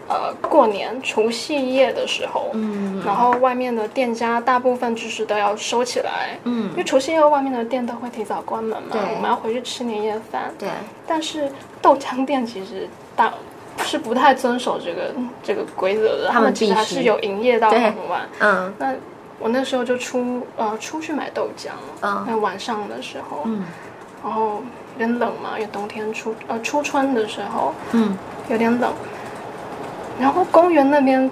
[0.08, 10.68] 呃过年除夕夜的时候，嗯，然后外面的店家大部分就是都要收起来，嗯，因为除夕夜外面的店都会提早关门嘛，对，我们要回去吃年夜饭，对，
[11.06, 11.50] 但是
[11.82, 13.32] 豆浆店其实大
[13.84, 15.12] 是不太遵守这个
[15.42, 18.94] 这个规则的，他们其实还是有营业到很晚，嗯，那。
[19.40, 21.70] 我那时候就出呃出去买豆浆，
[22.02, 23.64] 嗯，那晚上的时候，嗯，
[24.22, 28.16] 然后有点冷嘛，因为冬天初呃初春的时候，嗯，
[28.50, 28.92] 有点冷。
[30.20, 31.30] 然后公园那边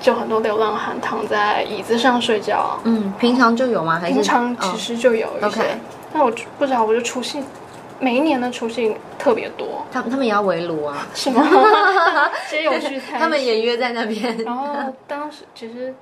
[0.00, 3.98] 就很多流浪汉躺在椅子上睡觉，嗯，平常就有吗？
[4.00, 5.78] 还是平常其实就有一些，
[6.14, 7.42] 那我不知道，我就除夕
[7.98, 11.46] 每一年的除夕特别多，他们他们也要围炉啊， 是吗？
[12.48, 14.38] 街友聚餐，他们也约在那边。
[14.38, 14.66] 然后
[15.06, 15.94] 当时其实。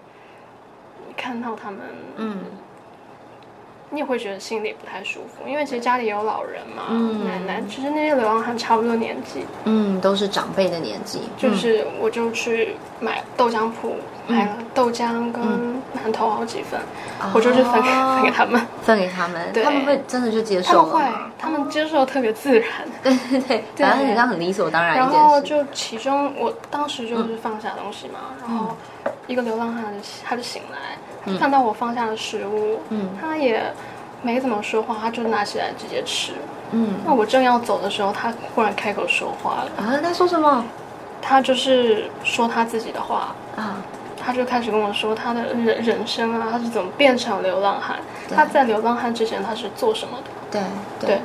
[1.18, 1.81] 看到他们，
[2.16, 2.38] 嗯，
[3.90, 11.22] 你也会觉得心里不太舒服，因为其实家里有老人嘛，嗯、奶奶，其实那些流浪汉差不多年纪，嗯，都是长辈的年纪。
[11.37, 15.42] 就是我就去买豆浆铺，嗯、买了豆浆跟
[15.96, 16.78] 馒头好几份，
[17.20, 22.68] 嗯、我就去分给、哦、分给他们， 分给他们，对他们会真的就接受了他们会，他们接受特别自然，
[23.02, 24.96] 对对对，反正很像很理所当然。
[24.96, 28.76] 然后就其中我当时就是放下东西嘛，嗯、然后
[29.26, 29.84] 一个流浪汉
[30.24, 30.78] 他就醒来。
[31.38, 33.62] 看到我放下的食物，嗯，他也
[34.22, 36.32] 没怎么说话，他就拿起来直接吃，
[36.70, 36.94] 嗯。
[37.04, 40.00] 那我正要走的时候，他忽然开口说话了啊！
[40.02, 40.64] 他说什么？
[41.20, 43.76] 他就是说他自己的话啊，
[44.20, 47.98] 他就开始跟我说他的人人生啊，他是怎么变成流浪汉？
[48.35, 50.24] 他在流浪汉之前他是做什么的？
[50.50, 50.62] 对
[51.00, 51.16] 对。
[51.16, 51.20] 对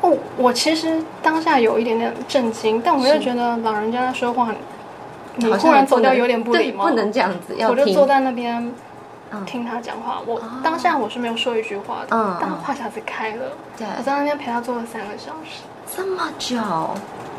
[0.00, 4.52] 哦，我其实当下有一点点震惊，但我又觉得老人家说话，
[5.36, 7.56] 你忽然走掉有点不礼貌，不能这样子。
[7.66, 8.70] 我就坐在那边
[9.46, 10.20] 听他讲话。
[10.26, 13.44] 我当下我是没有说一句话的，但他话匣子开了，
[13.96, 15.62] 我在那边陪他坐了三个小时，
[15.96, 16.58] 这么久。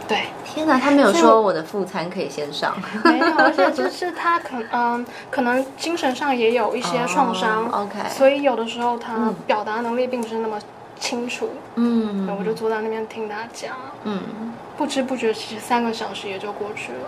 [0.08, 10.60] 对，天哪，他没有说我的副餐可以先上，没有，而且就是他可 嗯，可能精神上也有一些创伤，OK，所以有的时候他表达能力并不是那么
[11.00, 14.22] 清楚，嗯，我就坐在那边听他讲，嗯，
[14.78, 17.00] 不知不觉其实三个小时也就过去了。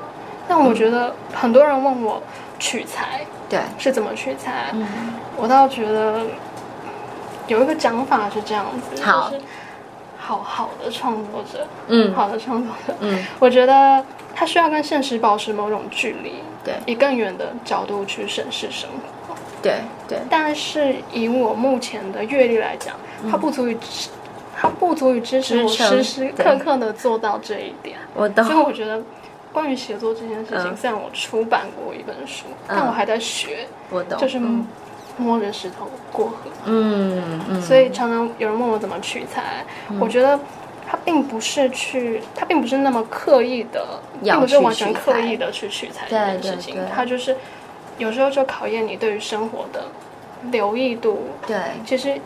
[0.47, 2.19] 但我觉得很多人问我
[2.57, 4.73] 取材，对，是怎么取材，
[5.35, 6.23] 我倒觉得
[7.45, 9.31] 有一个讲法是这样子，好。
[10.27, 14.03] 好好的创作者，嗯，好的创作者，嗯，我觉得
[14.35, 16.33] 他需要跟现实保持某种距离，
[16.65, 18.89] 对，以更远的角度去审视生
[19.25, 20.19] 活，对对。
[20.29, 22.93] 但是以我目前的阅历来讲，
[23.31, 23.77] 他不足以，
[24.53, 27.97] 它不足以支持我时时刻刻的做到这一点。
[28.13, 28.43] 我懂。
[28.43, 29.01] 所以我觉得，
[29.53, 33.65] 关于写作这件事情，虽然我出版过一本书，但我还在学。
[33.89, 34.19] 我懂。
[34.19, 34.41] 就是。
[35.17, 40.39] 摸着石头过河，嗯嗯，所以常常有人问我怎么取材，嗯、我觉得
[40.87, 47.35] 他并不是去，他并不是那么刻意的，并不是完全刻意的去取材这件事情，他就是
[47.97, 49.85] 有时候就考验你对于生活的
[50.51, 51.29] 留意度。
[51.47, 52.21] 对，其实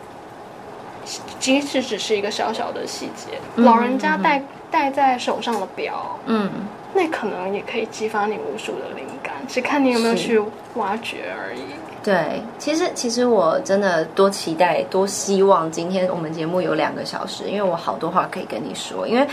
[1.40, 6.50] 即使只是一个小小的细节，嗯、老人家戴戴在手上的表，嗯，
[6.92, 10.38] 那可能也可以激发你无数的灵感，只看你有没有去
[10.74, 11.62] 挖掘而已。
[12.02, 19.26] 对，其实其实我真的多期待、多希望今天我们节目有两个小时，因为我好多话可以跟你说，因为。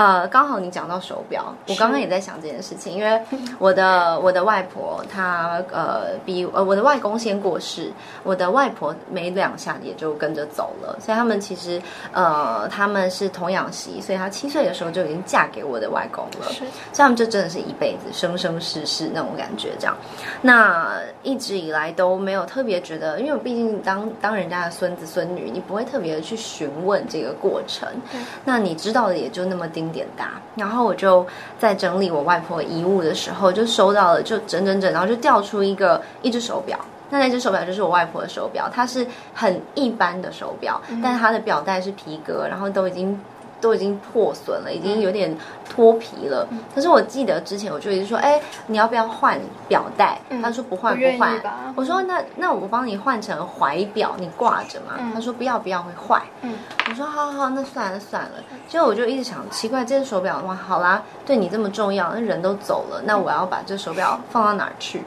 [0.00, 3.20] 呃，刚好你讲到手表，我刚刚也在想这件事情，因为
[3.58, 11.78] 我的 我的外婆她呃比呃我的外公先过世，我的外婆没两下也就跟着走了，所以他们其实
[12.12, 19.94] 呃他们是童养媳，所以她七岁的时候就已经嫁给我的外公了，是，所以他们就真的是一辈子生生世世那种感觉这样，
[20.40, 29.89] 那一直以来都没有特别觉得，因为我毕竟当当人家的孙子孙女，你不会特别的去询问这个过程，嗯、那你知道的也就那么丁。
[29.90, 31.26] 点大，然后我就
[31.58, 36.78] 在整理我外婆遗物的时候，就收到了，就整整整，然后就掉出一个一只手表。
[37.10, 43.20] 那那只手表就是我外婆的手表，它是很一般的手表，但是它的表带是皮革，然后都已经。
[43.60, 45.36] 都已经破损了，已经有点
[45.68, 46.46] 脱皮了。
[46.50, 50.18] 嗯、可是我记得之前我就一直说，哎，你要不要换表带？
[50.30, 51.40] 嗯、他说不换不换。
[51.76, 54.94] 我说那那我帮你换成怀表，你挂着嘛。
[54.98, 56.22] 嗯、他说不要不要会坏。
[56.42, 56.54] 嗯、
[56.88, 58.30] 我说好好好，那算了算了。
[58.68, 65.02] 结果我就一直想，奇怪，这只手表的话，好啦，对你这么重要，那人都走了，那我要把这手表放到哪儿去？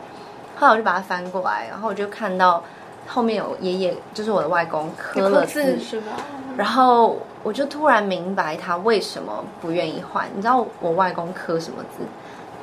[0.55, 2.63] 后来我就把它翻过来，然后我就看到
[3.07, 6.11] 后面有爷爷，就是我的外公刻了字，是吧？
[6.57, 7.17] 然后。
[7.43, 10.25] 我就突然明白他为什么不愿意换。
[10.33, 12.05] 你知道我外公刻什么字？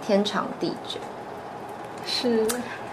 [0.01, 0.99] 天长地久。
[2.07, 2.49] 是。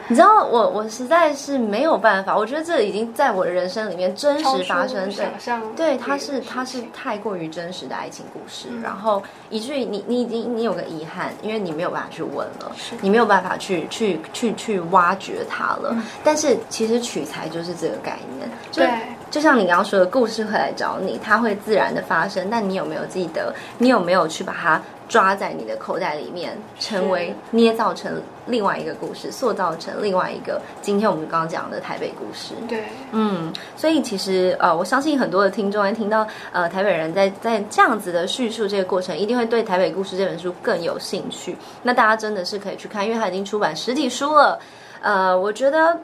[0.07, 2.37] 你知道我我实在是没有办法。
[2.37, 5.09] 我觉得这已经在我的人生里面真实发生。
[5.11, 5.27] 对，
[5.75, 15.89] 对，它是它是太过于真实的爱情故事，嗯、然后以至于你你已经你有个遗憾，因为你没有办法去问了，是你没有办法去去去去挖掘它了。
[15.91, 18.49] 嗯、但是其实取材就是这个概念。
[18.71, 18.89] 对。
[19.29, 22.47] 就像你刚刚说的，故事会来找你，它会自然的发生。
[22.49, 23.53] 但你有没有记得？
[23.77, 32.53] 你有没有去把它抓在你的口袋里面，成为捏造成另外一个故事，塑造成另外一个今天我们刚刚讲的台北故事？
[32.67, 41.55] 对，嗯，所以其实呃，我相信很多的听众在听到呃台北人在在这样子的叙述这个过程，一定会对《台北故事》这本书更有兴趣。
[41.83, 44.59] 那大家真的是可以去看，因为它已经出版实体书了。
[45.01, 45.97] 呃，我觉得。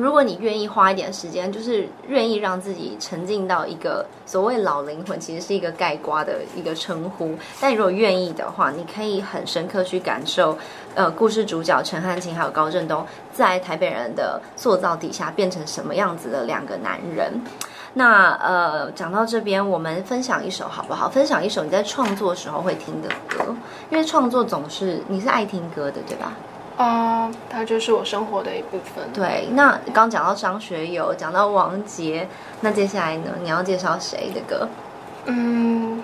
[0.00, 7.36] 如果你愿意花一点时间，就是愿意让自己沉浸到一个所谓老灵魂，其实是一个盖瓜的一个称呼。
[7.60, 10.56] 但如果愿意的话，你可以很深刻去感受，
[10.94, 17.38] 呃，故事主角陈汉卿还有高振东在台北人的塑造底下变成什么样子的两个男人。
[17.92, 21.10] 那呃，讲到这边，我们分享一首好不好？
[21.10, 23.54] 分享一首你在创作时候会听的歌，
[23.90, 26.32] 因为创作总是你是爱听歌的，对吧？
[26.80, 29.04] 啊，uh, 它就是我生活的一部分。
[29.12, 32.26] 对，那刚讲到张学友，讲到王杰，
[32.62, 33.32] 那接下来呢？
[33.42, 34.66] 你要介绍谁的歌？
[35.26, 36.02] 嗯，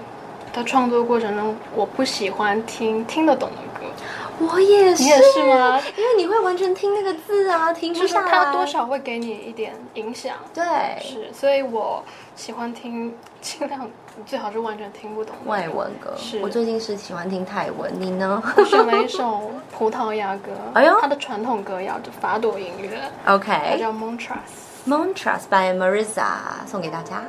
[0.52, 3.86] 在创作过程中，我不喜欢听听得懂的歌。
[4.38, 5.80] 我也是，你也是吗？
[5.96, 8.30] 因为你会完全听那个字啊，听不下来。
[8.30, 10.34] 它多少会给你一点影响。
[10.52, 10.62] 对，
[11.00, 13.88] 是，所以我喜欢听，尽量
[14.24, 16.14] 最好是完全听不懂外文歌。
[16.16, 18.42] 是，我最近是喜欢听泰文，你呢？
[18.56, 22.98] 我选了一首葡萄牙歌，哎呦，它的传统歌谣，就法朵音乐。
[23.26, 24.86] OK，它叫 Montras。
[24.86, 26.24] Montras by Marisa，
[26.66, 27.22] 送给大家。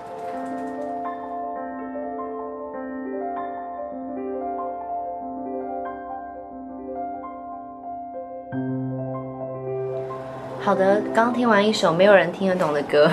[10.68, 13.10] 好的，刚听完一首没有人听得懂的歌，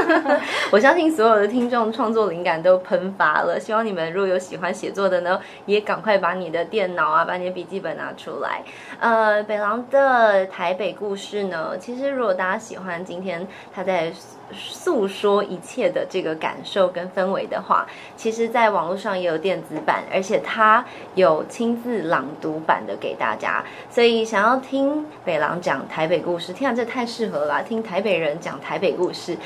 [0.70, 3.58] 我相信所有的听众创作灵感都喷发了。
[3.58, 8.60] 希望你们如果有喜欢写作的呢，也赶快把你的电脑啊，把你的笔记本拿出来。
[8.98, 14.12] 呃，北狼的台北故事呢，其实如果大家喜欢今天他在。
[14.52, 17.86] 诉说一切的这个感受跟氛围的话，
[18.16, 20.84] 其实在网络上也有电子版，而且他
[21.14, 23.64] 有亲自朗读版的给大家。
[23.90, 27.62] 所以想要听北郎讲台北故事，天啊，这太适合了！
[27.62, 29.36] 听台北人讲台北故事。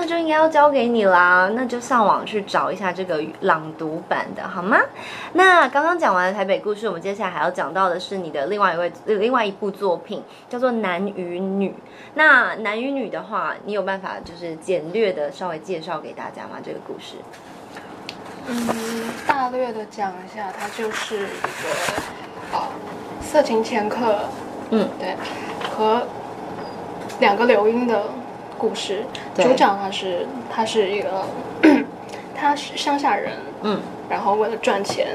[0.00, 4.78] 那就应该要交给你啦，那就上网去找一下这个朗读版的好吗？
[5.32, 11.70] 那刚刚讲完了台北故事，我们接下来还要讲到的是你的另外一位、另外一部作品，叫做《男与女》。
[12.14, 16.60] 那《男与女》的话，你有办法就是简略的稍微介绍给大家吗？
[16.64, 17.16] 这个故事？
[18.46, 22.68] 嗯，大略的讲一下，它就是一个啊，
[23.20, 24.20] 色情前客，
[24.70, 25.16] 嗯，对，
[25.76, 26.06] 和
[27.18, 28.00] 两个留音的。
[28.58, 31.24] 故事组长他是他是一个，
[32.34, 35.06] 他是乡下人，嗯，然后为了赚钱，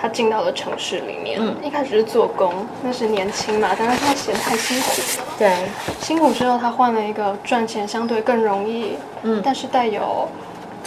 [0.00, 1.38] 他进到了城市里面。
[1.40, 4.88] 嗯，一开始是做工，那是年轻嘛，但是他嫌太辛苦
[5.20, 5.26] 了。
[5.38, 5.54] 对，
[6.00, 10.28] 辛苦之后他换了一个赚钱相对更容易，嗯，但是带有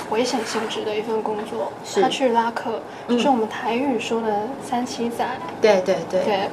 [0.10, 1.72] 危险性质的一份工作。
[2.02, 5.26] 他去拉客，就是我们台语说的三七仔。
[5.62, 6.50] 对对对对，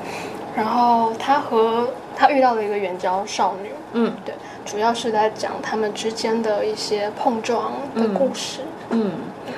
[0.54, 3.70] 然后他和他遇到了一个援交少女。
[3.92, 4.34] 嗯，对。
[4.66, 8.60] 主要是在讲他们之间的一些碰撞的故事。
[8.90, 9.12] 嗯，嗯，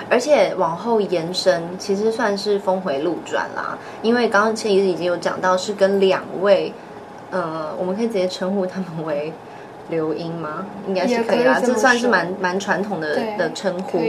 [0.09, 3.77] 而且往后延伸，其实算是峰回路转啦。
[4.03, 6.73] 因为刚刚其实已经有讲到，是跟两位，
[7.31, 9.33] 呃，我们可以直接称呼他们为
[9.89, 10.67] 刘英吗？
[10.87, 14.01] 应该是可以啦，这，这算是蛮蛮传统的的称呼。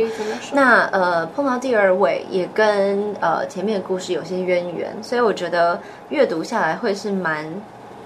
[0.52, 7.46] 那呃，碰到第二位，也跟呃前面的故事有些渊源，所以我觉得阅读下来会是蛮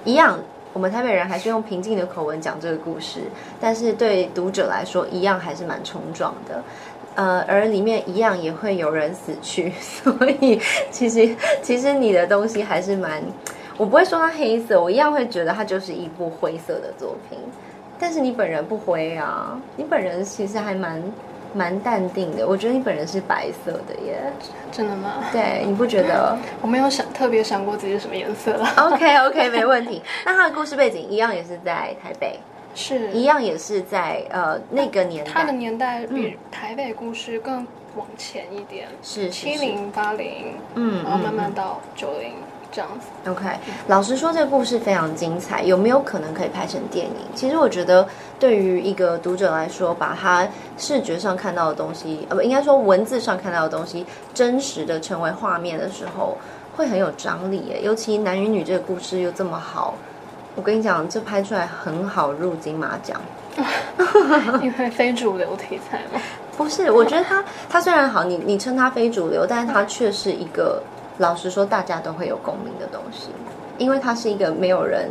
[0.06, 0.38] 一样。
[0.74, 3.22] 我们台北人还是用平静的口吻讲这个故事，
[3.62, 6.64] 但是对读者来说，一样还是蛮冲撞的，
[7.16, 10.60] 呃，而里面一样也会有人死去， 所以
[10.90, 13.22] 其实其实你的东西还是蛮，
[13.78, 17.38] 我不会说它黑色，我一样会觉得它就是一部灰色的作品，
[18.00, 21.02] 但是你本人不灰啊，你本人其实还蛮。
[21.54, 24.22] 蛮淡定的，我觉得你本人是白色的耶，
[24.72, 25.24] 真的吗？
[25.32, 26.38] 对，你不觉得？
[26.62, 28.68] 我没有想特别想过自己是什么颜色了。
[28.78, 30.02] OK OK， 没问题。
[30.26, 32.39] 那他的故事背景一样也是在台北，
[32.74, 35.32] 是一样也是在呃那个年代。
[35.32, 42.34] 他的年代比台北故事更往前一点，是七零八零，嗯，然后慢慢到九零。
[42.74, 43.48] 这样子，OK。
[43.88, 47.14] 老实说，这个故事非常精彩，有没有可能可以拍成电影？
[47.36, 48.08] 其实我觉得，
[48.40, 56.36] 对于一个读者来说，把他视觉上看到的东西，呃，不应该说文字上看到的东西，真实的成为画面的时候，
[56.76, 57.80] 会很有张力耶。
[57.84, 59.94] 尤其男与女这个故事又这么好，
[60.56, 63.22] 我跟你讲，这拍出来很好入金马奖。
[64.64, 66.20] 因为非主流题材吗？
[66.58, 70.82] 不是，我觉得他他虽然好，你你称他非主流，但是他却是一个。
[71.19, 73.30] 老实说，大家都会有共鸣的东西，
[73.78, 75.10] 因为它是一个没有人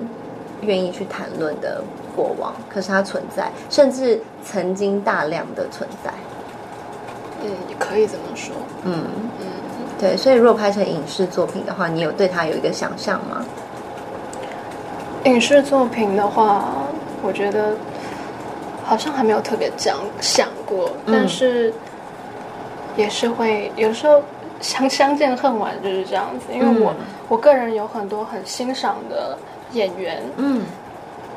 [0.62, 1.80] 愿意去谈论的
[2.16, 6.12] 过往，可是它存在，甚至曾经大量的存在。
[7.44, 8.54] 嗯，也可以这么说。
[8.84, 9.04] 嗯
[9.40, 9.46] 嗯，
[9.98, 10.16] 对。
[10.16, 13.44] 所以，如果拍成影视作品的话，你有对它有一个想象吗？
[15.24, 16.64] 影视作品的话，
[17.22, 17.76] 我觉得
[18.84, 21.72] 好像还没有特别讲想过，但是
[22.96, 24.20] 也是会有时候。
[24.62, 29.37] 相相见恨晚就是这样子，因为我、嗯、我个人有很多很欣赏的
[29.72, 30.62] 演员，嗯，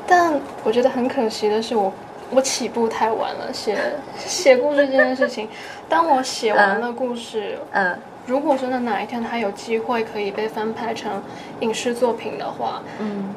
[0.06, 0.32] 但
[0.64, 1.92] 我觉得很可惜的是我，
[2.30, 3.76] 我我起步太晚了，写
[4.16, 5.48] 写故事这件事情，
[5.88, 11.22] 当我写完了故事，嗯，嗯，如果真的哪一天他有机会可以被翻拍成
[11.60, 13.34] 影视作品的话，嗯。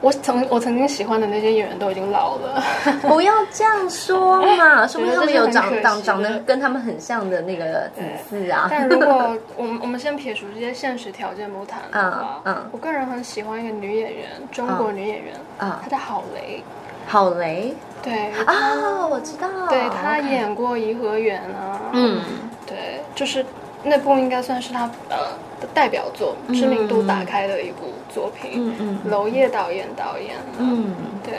[0.00, 2.62] 我曾我曾经喜欢的那些演员都已经老了，
[3.02, 4.86] 不要这样说嘛！
[4.88, 8.68] 说不定他们有长长长得跟他们很像的那个子嗣啊。
[8.70, 16.62] 但如果 我们我们先撇除这些现实条件不谈的话，嗯，嗯，我个人很喜欢一个女演员，中国女演员，啊、嗯，她叫郝蕾。
[17.10, 22.20] 郝蕾，对啊、哦，我知道，对她演过《颐和园》啊，嗯，
[22.66, 23.44] 对，就是。
[23.84, 25.16] 那部应该算是她呃
[25.60, 28.50] 的代表作，知名度打开的一部作品。
[28.54, 30.34] 嗯嗯，娄烨导演导演。
[30.58, 31.34] 嗯，对。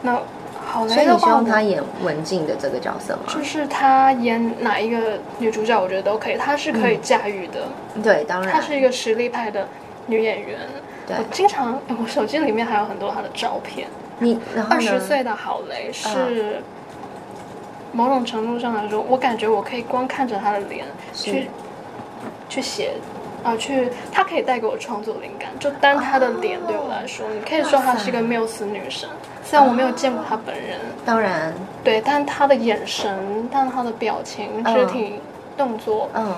[0.00, 0.18] 那
[0.64, 3.22] 好，所以你希望他演文静的这个角色吗？
[3.28, 6.36] 就是他演哪一个女主角，我觉得都可以。
[6.36, 7.68] 她是可以驾驭的。
[7.94, 8.50] 嗯、对，当然。
[8.50, 9.68] 她是一个实力派的
[10.06, 10.58] 女演员。
[11.06, 11.16] 对。
[11.18, 13.88] 我经常，我手机里面还有很多她的照片。
[14.18, 14.38] 你
[14.70, 16.62] 二十岁的郝蕾是、嗯、
[17.92, 21.48] 某种程度上来说，我感觉我可以光看着她的脸去。
[22.48, 22.92] 去写
[23.42, 25.48] 啊，去他可以带给我创作灵感。
[25.58, 29.08] 就单他的脸对我来说，哦、你可以说她是一个缪斯女神。
[29.44, 35.20] 虽然我没有见过她本人，当然对，但她的眼神，但她的表情、肢体
[35.56, 36.34] 动作，嗯，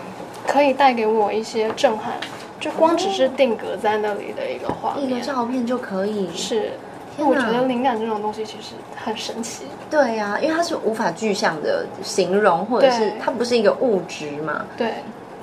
[0.47, 2.15] 可以带给我一些震撼。
[2.59, 6.73] 就光只是定格在那里的一个画面，一个照片就可以是。
[7.17, 9.67] 因为我觉得灵感这种东西其实很神奇。
[9.89, 14.65] 对呀、啊，因为它是无法具象的形容，或者是它不是一个物质嘛。
[14.77, 14.95] 对。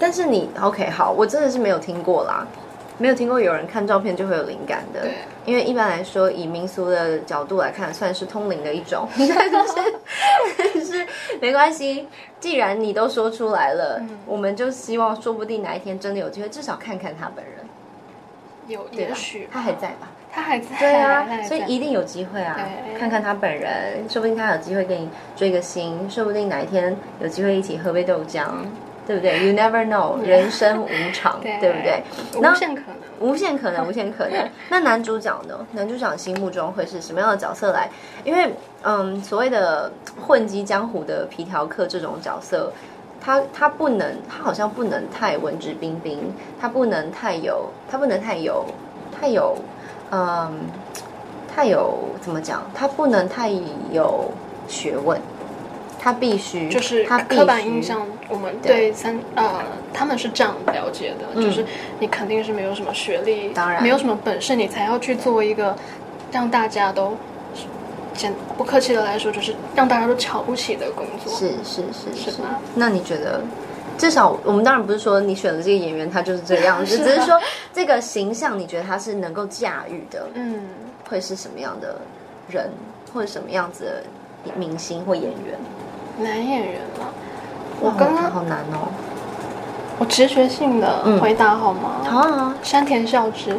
[0.01, 2.45] 但是你 OK 好，我真的是没有听过啦，
[2.97, 5.01] 没有听过有人看照片就会有灵感的。
[5.01, 5.11] 对。
[5.45, 9.07] 因为一般来说，以民俗的角度来看，算是通灵的一种。
[9.17, 9.27] 但
[9.67, 9.73] 是，
[10.57, 11.07] 但是
[11.39, 12.07] 没关系，
[12.39, 17.55] 既然你都说出来了，嗯、我们就希望，说不定哪一天真的有机会，至少看看他本人。
[18.67, 20.09] 有，也许他还在吧？
[20.31, 22.55] 他还在，对啊，所以一定有机会啊！
[22.97, 28.45] 看看他本人，说不定他有机会给你追个星，说不定哪一天有机会一起喝杯豆浆，
[29.07, 32.03] 对不对？You never know，人生无常，对，对不对？
[32.39, 34.49] 无限可能，无限可能， 无限可能。
[34.69, 35.65] 那男主角呢？
[35.71, 37.89] 男主角心目中会是什么样的角色来？
[38.23, 39.91] 因为，嗯，所谓的
[40.21, 42.71] 混迹江湖的皮条客这种角色，
[43.19, 46.19] 他他不能，他好像不能太文质彬彬，
[46.59, 48.65] 他不能太有，他不能太有，
[49.19, 49.55] 太有。
[50.13, 50.51] 嗯，
[51.47, 52.63] 太有怎么讲？
[52.73, 53.49] 他不能太
[53.93, 54.29] 有
[54.67, 55.17] 学问，
[56.03, 58.01] 他必须就是他刻板印象。
[58.27, 59.61] 我们对三呃，
[59.93, 61.63] 他们是这样了解的，嗯，就是
[61.99, 65.77] 你肯定是没有什么学历，当然没有什么本事，你才要去做一个
[66.31, 67.15] 让大家都
[68.15, 71.31] 简不客气的来说，就是让大家都瞧不起的工作。
[71.37, 72.37] 是是是是？
[72.73, 73.41] 那你觉得？
[73.97, 77.39] 至少我们当然不是说你选的这个演员他就是这个样子， 只是说
[77.71, 80.61] 这个形象你觉得他是能够驾驭的，嗯，
[81.07, 81.95] 会是什么样的
[82.49, 82.71] 人，
[83.13, 83.83] 或者什么样子
[84.45, 85.59] 的明星或演员？
[86.20, 87.08] 男演员吗？
[87.80, 88.88] 我刚刚好难哦，
[89.98, 92.00] 我直觉性的回答好吗？
[92.04, 93.58] 好啊，山田孝之。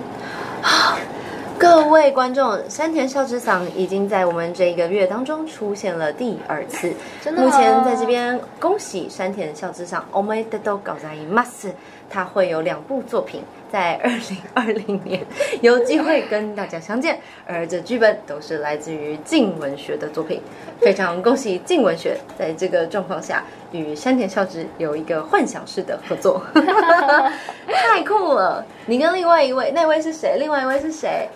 [1.59, 6.93] 各位观众，山田孝之桑已经在我们这一个月当中出现了第二次。
[7.19, 11.73] 真的目前在这边恭喜山田孝之桑，おめでとうございます。
[12.12, 13.42] 他会有两部作品
[13.72, 15.24] 在二零二零年
[15.62, 20.42] 有机会跟大家相见，而这剧本都是来自于静文学的作品。
[20.78, 26.42] 非常恭喜静文学在这个状况下与山田孝之有一个幻想式的合作，
[27.66, 28.64] 太酷了！
[28.86, 30.36] 你跟另外一位，那位是谁？
[30.38, 31.28] 另外一位是谁？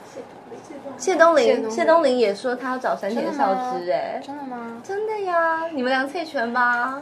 [0.98, 4.82] 谢东林，谢东林也说他要找山田孝之，哎，真的吗？
[4.82, 7.00] 真的呀，你们俩猜拳吧。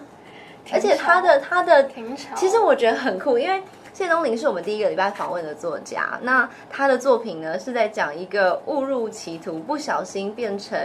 [0.73, 1.89] 而且他的他的，
[2.35, 3.63] 其实我觉得很酷，因为。
[3.95, 10.77] 谢东林是我们第一个礼拜访问的作家，那他的作品呢是在讲一个误入歧途、不小心变成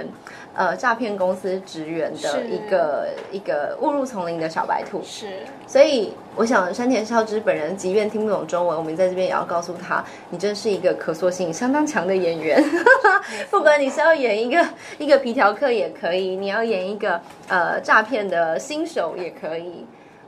[0.53, 5.01] 呃诈骗公司职员的一个一个误入丛林的小白兔。
[5.03, 12.63] 是，所以我想山田孝之本人即便听不懂中文，我们在这边也要告诉他，你真是一个可塑性相当强的演员。
[13.49, 14.63] 不管你是要演一个
[14.99, 19.83] 一个皮条客也可以，你要演一个呃诈骗的新手也可以。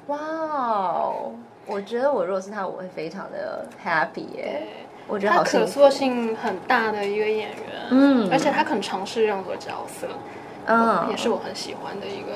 [0.07, 1.31] 哇哦！
[1.65, 4.63] 我觉得我如果是他，我会非常的 happy 耶。
[5.07, 10.07] 我觉得好他可塑性很大的一个演员，嗯，而且他肯尝试任何角色，
[10.67, 12.31] 嗯，也是我很喜欢的一个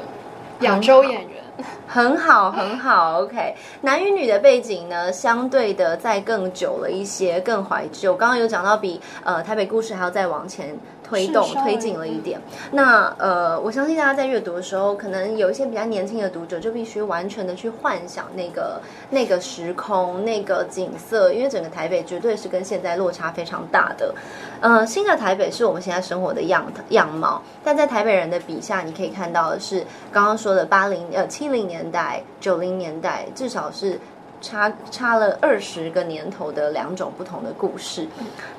[0.61, 1.43] 亚洲演员。
[1.87, 3.55] 很好，很好， OK。
[3.81, 8.13] 男与女的背景呢，相对的再更久了一些，更怀旧。
[8.13, 10.77] 刚刚有讲到比呃台北故事还要再往前。
[11.07, 12.41] 推动推进了一点，
[12.71, 18.81] 那呃，我相信大家在阅读的时候，可能有一些比较年轻的读者就必须完全的去幻想那个
[19.11, 24.15] 那个时空、那个景色，因为整个台北绝对是跟现在落差非常大的。
[24.61, 33.99] 呃，新的台北是我们现在生活的样样貌，但在台北人的笔下，你可以看到的是刚刚说的八零呃七零年代、九零年代，至少是。
[34.45, 38.07] 差差了二十个年头的两种不同的故事，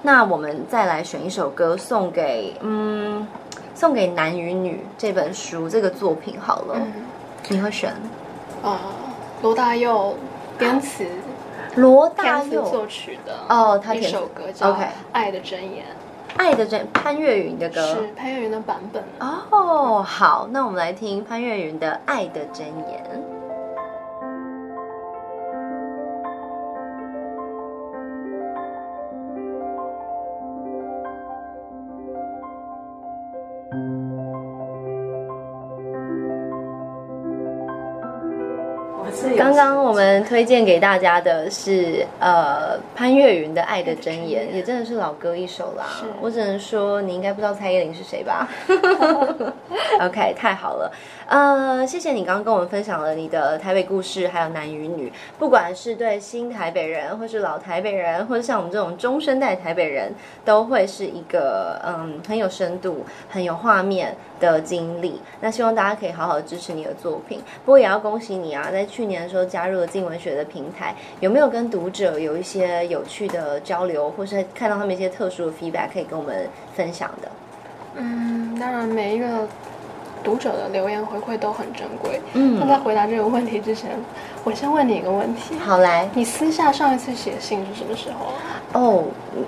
[0.02, 3.24] 那我们再来选一首歌送给嗯，
[3.72, 6.92] 送给男与女这本书这个作品好了，嗯、
[7.48, 7.94] 你会选？
[8.64, 8.76] 呃，
[9.42, 10.16] 罗大佑
[10.58, 11.06] 编词，
[11.76, 14.72] 罗大佑作曲的哦，他一首歌叫
[15.12, 15.84] 《爱的箴言》.
[16.36, 20.02] 爱的箴潘越云的歌是潘越云的版本哦。
[20.02, 23.04] 好，那我们来听潘越云的《爱的箴言》。
[39.56, 45.86] 刚刚我们推荐给大家的是呃潘越云的《爱的箴言》，也真的是老歌一首啦。
[46.20, 48.46] 我只能说你应该不知道蔡依林是谁吧？
[50.02, 50.92] OK，太好了。
[51.28, 60.14] 呃，谢谢你刚刚跟我们分享了你的台北故事，还有男与女，不管是对新台北人，或是老台北人，或者像我们这种中生代台北人，
[60.44, 65.20] 都会是一个嗯很有深度、很有画面的经历。
[65.40, 67.40] 那希望大家可以好好支持你的作品。
[67.64, 77.28] 不过也要恭喜你啊，在去年的时候加入了静文学的平台，有没有跟读者有一些有趣的交流，或是看到他们一些特殊的 feedback 可以跟我们分享的？
[77.96, 79.26] 嗯，当然每一个。
[80.22, 82.20] 读者的留言回馈都很珍贵。
[82.34, 83.90] 嗯，那在回答这个问题之前，
[84.46, 85.58] 我先问你一个问题。
[85.58, 88.80] 好来，你私下上一次写信是什么时候？
[88.80, 89.02] 哦，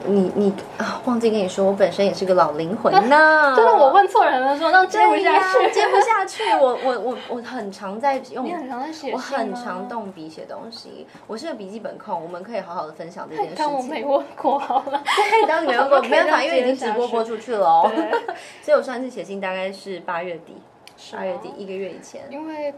[0.04, 3.54] 你你啊，忘记跟你说，我本身也是个老灵魂呢。
[3.54, 6.42] 真的，我问错人了，说那接不下去，接不下去。
[6.60, 11.06] 我我我我很常在 用，你很常在写，我很常动笔写东西。
[11.28, 13.64] 我是个笔记本控，我们可以好好的分享这件事情。
[13.64, 17.88] 当我没问过好了， 对，当你没问过，没办法，因为已经直播播出去了哦。
[18.62, 20.56] 所以我上一次写信大概是八月底。
[21.00, 22.74] 十二月底一个月以前，因为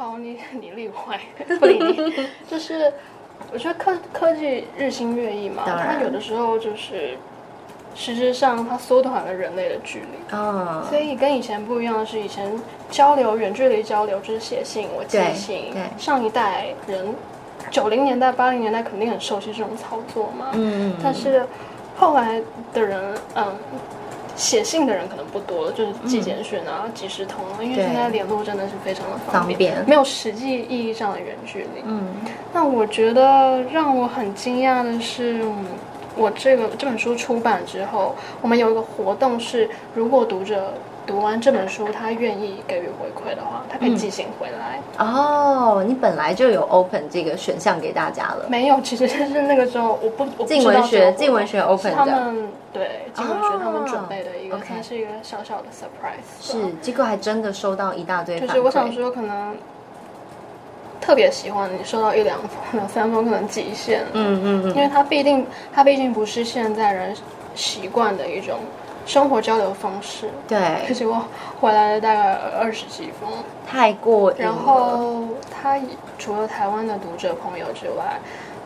[0.00, 1.20] 好，你你例外，
[1.60, 2.26] 不理你。
[2.48, 2.90] 就是
[3.52, 7.18] 我觉得科科技日新月异嘛，它有的时候就是
[7.94, 10.86] 实质上它缩短了人类的距离啊。
[10.88, 12.50] 所以跟以前不一样的是，以前
[12.90, 15.74] 交流远距离交流就是写信，我寄信。
[15.98, 17.14] 上一代人
[17.70, 20.46] 九零年代八零年代肯定很熟悉这种操作嘛。
[20.54, 21.44] 嗯，但是
[21.98, 22.40] 后来
[22.72, 23.54] 的人，嗯。
[24.36, 31.82] 写信的人可能不多，就是寄简讯啊、即时通啊，因为现在联络真的是非常的方便，方便没有实际意义上的远距离。
[31.84, 32.08] 嗯，
[32.52, 35.42] 那我觉得让我很惊讶的是，
[36.16, 40.74] 我这个这本书出版之后，我们有一个活动是，如果读者。
[41.06, 44.80] 读完这本书，他愿意给予回馈的话，他可以寄信回来。
[44.98, 48.46] 嗯、哦，你本来就有 open 这个选项给大家了？
[48.48, 51.96] 没有，其实是那个时候我不，我不镜文学，镜文学 open 的。
[51.96, 56.40] 他们对静文学他们准备的一个，它、哦、是一个小小的 surprise。
[56.40, 58.38] 是，结果还真的收到一大堆。
[58.38, 59.56] 就是我想说，可能
[61.00, 64.02] 特别喜欢你收到一两封、两三封，可能极限。
[64.12, 67.16] 嗯嗯嗯，因为它毕竟，它毕竟不是现在人
[67.56, 68.58] 习惯的一种。
[69.06, 71.24] 生活交流方式，对，结果
[71.60, 73.28] 回来了大概二十几封，
[73.66, 74.36] 太过了。
[74.38, 75.78] 然后他
[76.18, 78.20] 除了台湾的读者朋友之外，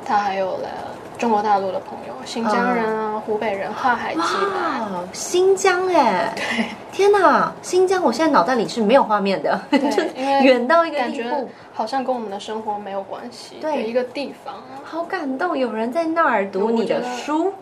[0.04, 0.68] 他还有了
[1.16, 5.08] 中国大陆的朋友，新疆人啊、嗯、湖北人跨海寄来。
[5.12, 8.02] 新疆哎，对，天哪，新疆！
[8.02, 9.80] 我现在脑袋里是没有画面的，对，
[10.14, 13.56] 因为 远到一个地步，好像跟我们的生活没有关系。
[13.60, 17.52] 对，一个地方，好感动，有人在那儿读你的书。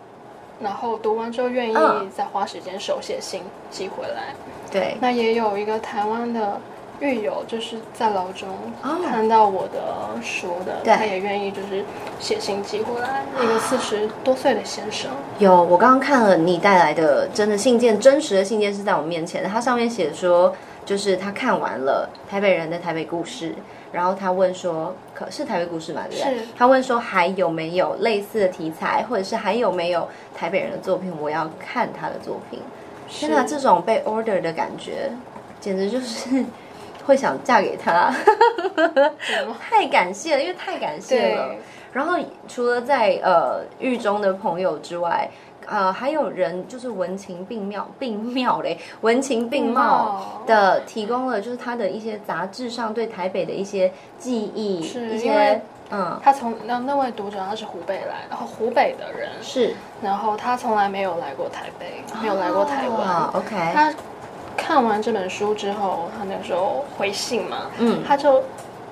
[0.63, 1.75] 然后读完之后愿意
[2.15, 4.35] 再花时间手写信寄回来，
[4.71, 4.97] 对。
[5.01, 6.61] 那也有一个台湾的
[7.01, 8.49] 狱友，就是在牢中
[9.05, 11.85] 看到我的书的，哦、他也愿意就是
[12.21, 13.25] 写信寄回来。
[13.37, 20.55] 那个四十多岁的先生，有我刚刚看了你带来的真的信件，真实的信件是在我面前的，他上面写说，
[20.85, 23.55] 就是他看完了台北人的台北故事。
[23.93, 31.13] 然后他问说：“可是台北故事嘛，对不对？”他问说：“还有没有类似的题材，或者是还有没有台北人的作品？
[31.21, 32.59] 我要看他的作品。”
[33.09, 35.11] 天哪，这种被 order 的感觉，
[35.61, 36.43] 简直就是
[37.05, 38.11] 会想嫁给他，
[39.61, 41.55] 太感谢了，因为太感谢了。
[41.93, 42.17] 然后
[42.49, 45.29] 除了在呃狱中的朋友之外。
[45.67, 55.61] 呃，还有人就是文情并妙，并妙嘞，文情并茂的提供了，就是他的一些杂志上对台北的一些记忆，是一些
[55.91, 59.29] 嗯，他从那那位读者他是湖北来，然后湖北的人。
[59.43, 63.93] 是，然后他从来没有来过台北，没有来过台湾，哦，OK，他
[64.57, 68.43] 看完这本书之后，他那个时候回信嘛，嗯，他就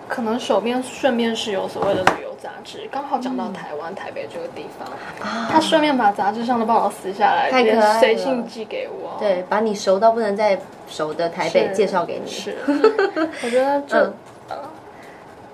[0.08, 2.29] 可能手边顺便是有所谓的旅游。
[2.42, 4.88] 杂志刚好讲到台湾、嗯、台北这个地方，
[5.20, 9.18] 啊、他顺便把杂志上的报道撕下来，太可爱了，随信寄给我。
[9.20, 12.30] 对，把你熟到不能再熟的台北介绍给你。
[12.30, 12.56] 是，
[13.44, 14.14] 我觉得这、嗯
[14.48, 14.56] 呃、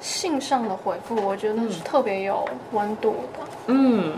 [0.01, 3.45] 信上的回复，我觉得是特别有温度的。
[3.66, 4.12] 嗯，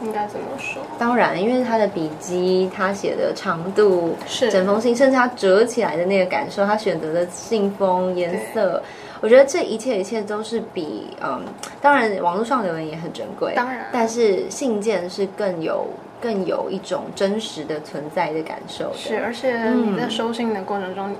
[0.00, 0.80] 应该怎么说？
[1.00, 8.80] 当然，因为他的笔迹，他写的长度，是整封信，甚至他折起来的那个感受，他选择的信封颜色。
[9.22, 11.40] 我觉得这一切一切都是比嗯，
[11.80, 15.86] 当然网络上留言也很珍贵，当然，但是信件是更有
[16.20, 18.96] 更有一种真实的存在的感受的。
[18.96, 21.16] 是，而且你在收信的过程中，嗯、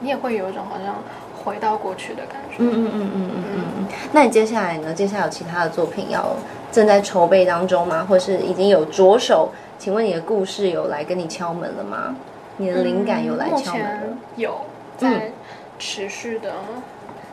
[0.00, 0.96] 你也会有一种好像
[1.44, 2.56] 回到过去的感觉。
[2.56, 3.86] 嗯嗯嗯嗯嗯嗯。
[4.12, 4.94] 那你接下来呢？
[4.94, 6.34] 接下来有其他的作品要
[6.72, 8.06] 正在筹备当中吗？
[8.08, 9.50] 或是已经有着手？
[9.78, 12.16] 请问你的故事有来跟你敲门了吗？
[12.56, 14.00] 你的灵感有来敲门了？
[14.06, 14.54] 嗯、有
[14.96, 15.30] 在
[15.78, 16.54] 持续的。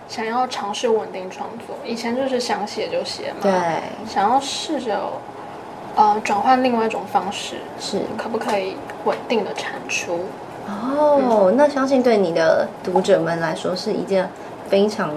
[0.09, 3.37] 想要尝试稳定创作，以前就是想写就写嘛。
[3.43, 3.53] 对。
[4.05, 4.99] 想要试着，
[5.95, 10.25] 呃，转换另外一种方式，是可不可以稳定的产出？
[10.67, 14.27] 哦，嗯、那相信对你的读者们来说是一件
[14.67, 15.13] 非常。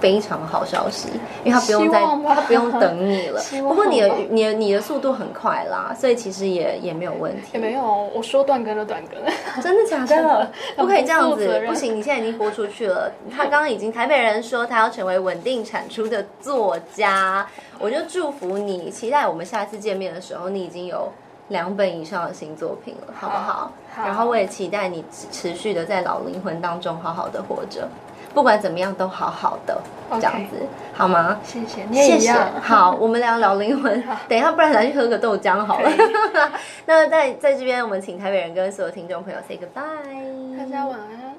[0.00, 1.08] 非常好消息，
[1.44, 2.00] 因为他不用再，
[2.34, 3.40] 他不用等你了。
[3.62, 7.48] 不过你的你的你的速度很快啦，所以其实也也没有问题。
[7.54, 7.82] 也没有，
[8.14, 9.62] 我说断更就断更。
[9.62, 10.50] 真的假的？
[10.76, 11.96] 不可以这样子，不行！
[11.96, 13.10] 你现在已经播出去了。
[13.34, 17.46] 他刚刚已经台北人说他要成为稳定产出的作家，
[17.78, 21.10] 我就祝福你，期待我们下次见面的时候，你已经有
[21.48, 23.70] 两本以上的新作品了，好不好？
[23.94, 27.88] 好，然后我也期待你持续的在老灵魂当中好好的活着。
[28.36, 29.80] 不管怎么样都好好的
[30.10, 30.56] 这样子
[30.92, 31.38] 好吗？
[31.42, 32.36] 谢谢，你也一样。
[32.36, 32.60] 谢谢。
[32.60, 34.04] 好，我们俩聊灵魂。
[34.28, 35.90] 等一下，不然咱去喝个豆浆好了。
[36.84, 41.35] 那在在这边，我们请台北人跟所有听众朋友 say goodbye，大家晚安。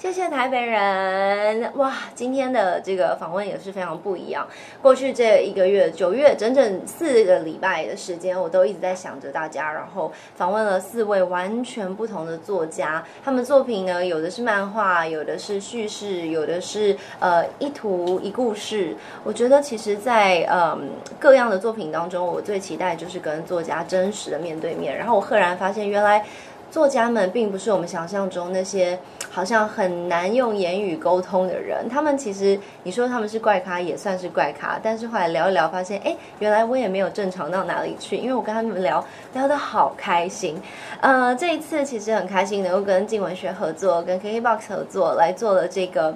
[0.00, 1.92] 谢谢台北人哇！
[2.14, 4.48] 今天的这个访问也是非常不一样。
[4.80, 13.04] 过去这一个月，九月整整四个礼拜的时间，我都一直在想着大家，然后访问了四位完全不同的作家。
[13.22, 18.96] 他们作品呢，有的是漫画，有的是叙事，有的是呃一图一故事。
[19.22, 24.96] 我觉得其实在，嗯各样的作品当中，我最期待就是跟作家真实的面对面。
[24.96, 26.24] 然后我赫然发现，原来。
[26.70, 28.98] 作家们并不是我们想象中那些
[29.28, 39.04] 好像很难用言语沟通的人，他们其实你说他们是怪咖也算是怪咖，但是后来聊一聊发现，哎，原来我也没有正常到哪里去，因为我跟他们聊
[39.34, 40.60] 聊得好开心。
[41.02, 46.14] 呃，这一次其实很开心能够跟静文学合作，跟 KKBOX 合作来做了这个。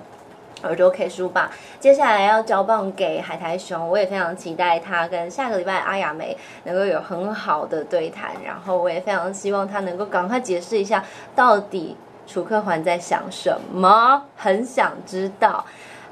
[0.65, 11.05] 耳朵 K 书吧，接下来要交棒给海苔熊，我也非常期待他跟下个礼拜阿雅梅能够有很好的对谈，然后我也非常希望他能够赶快解释一下
[11.37, 11.97] 到底
[12.27, 15.65] 楚克环在想什么，很想知道。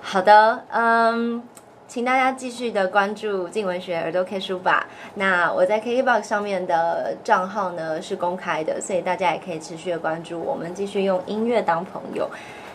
[0.03, 1.42] 好的，嗯，
[1.86, 4.86] 请大家继续的关注静文学耳朵 K 书吧。
[5.14, 12.28] 那我在 KKBOX 上面的账号呢是公开的，所以大家也可以持续的关注我们，继续用音乐当朋友。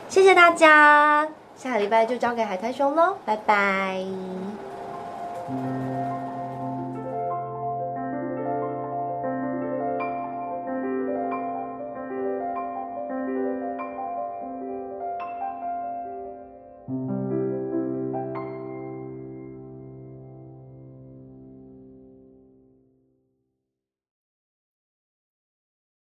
[0.08, 1.28] 谢谢大家。
[1.58, 4.06] 下个礼拜就交给海苔熊喽，拜拜。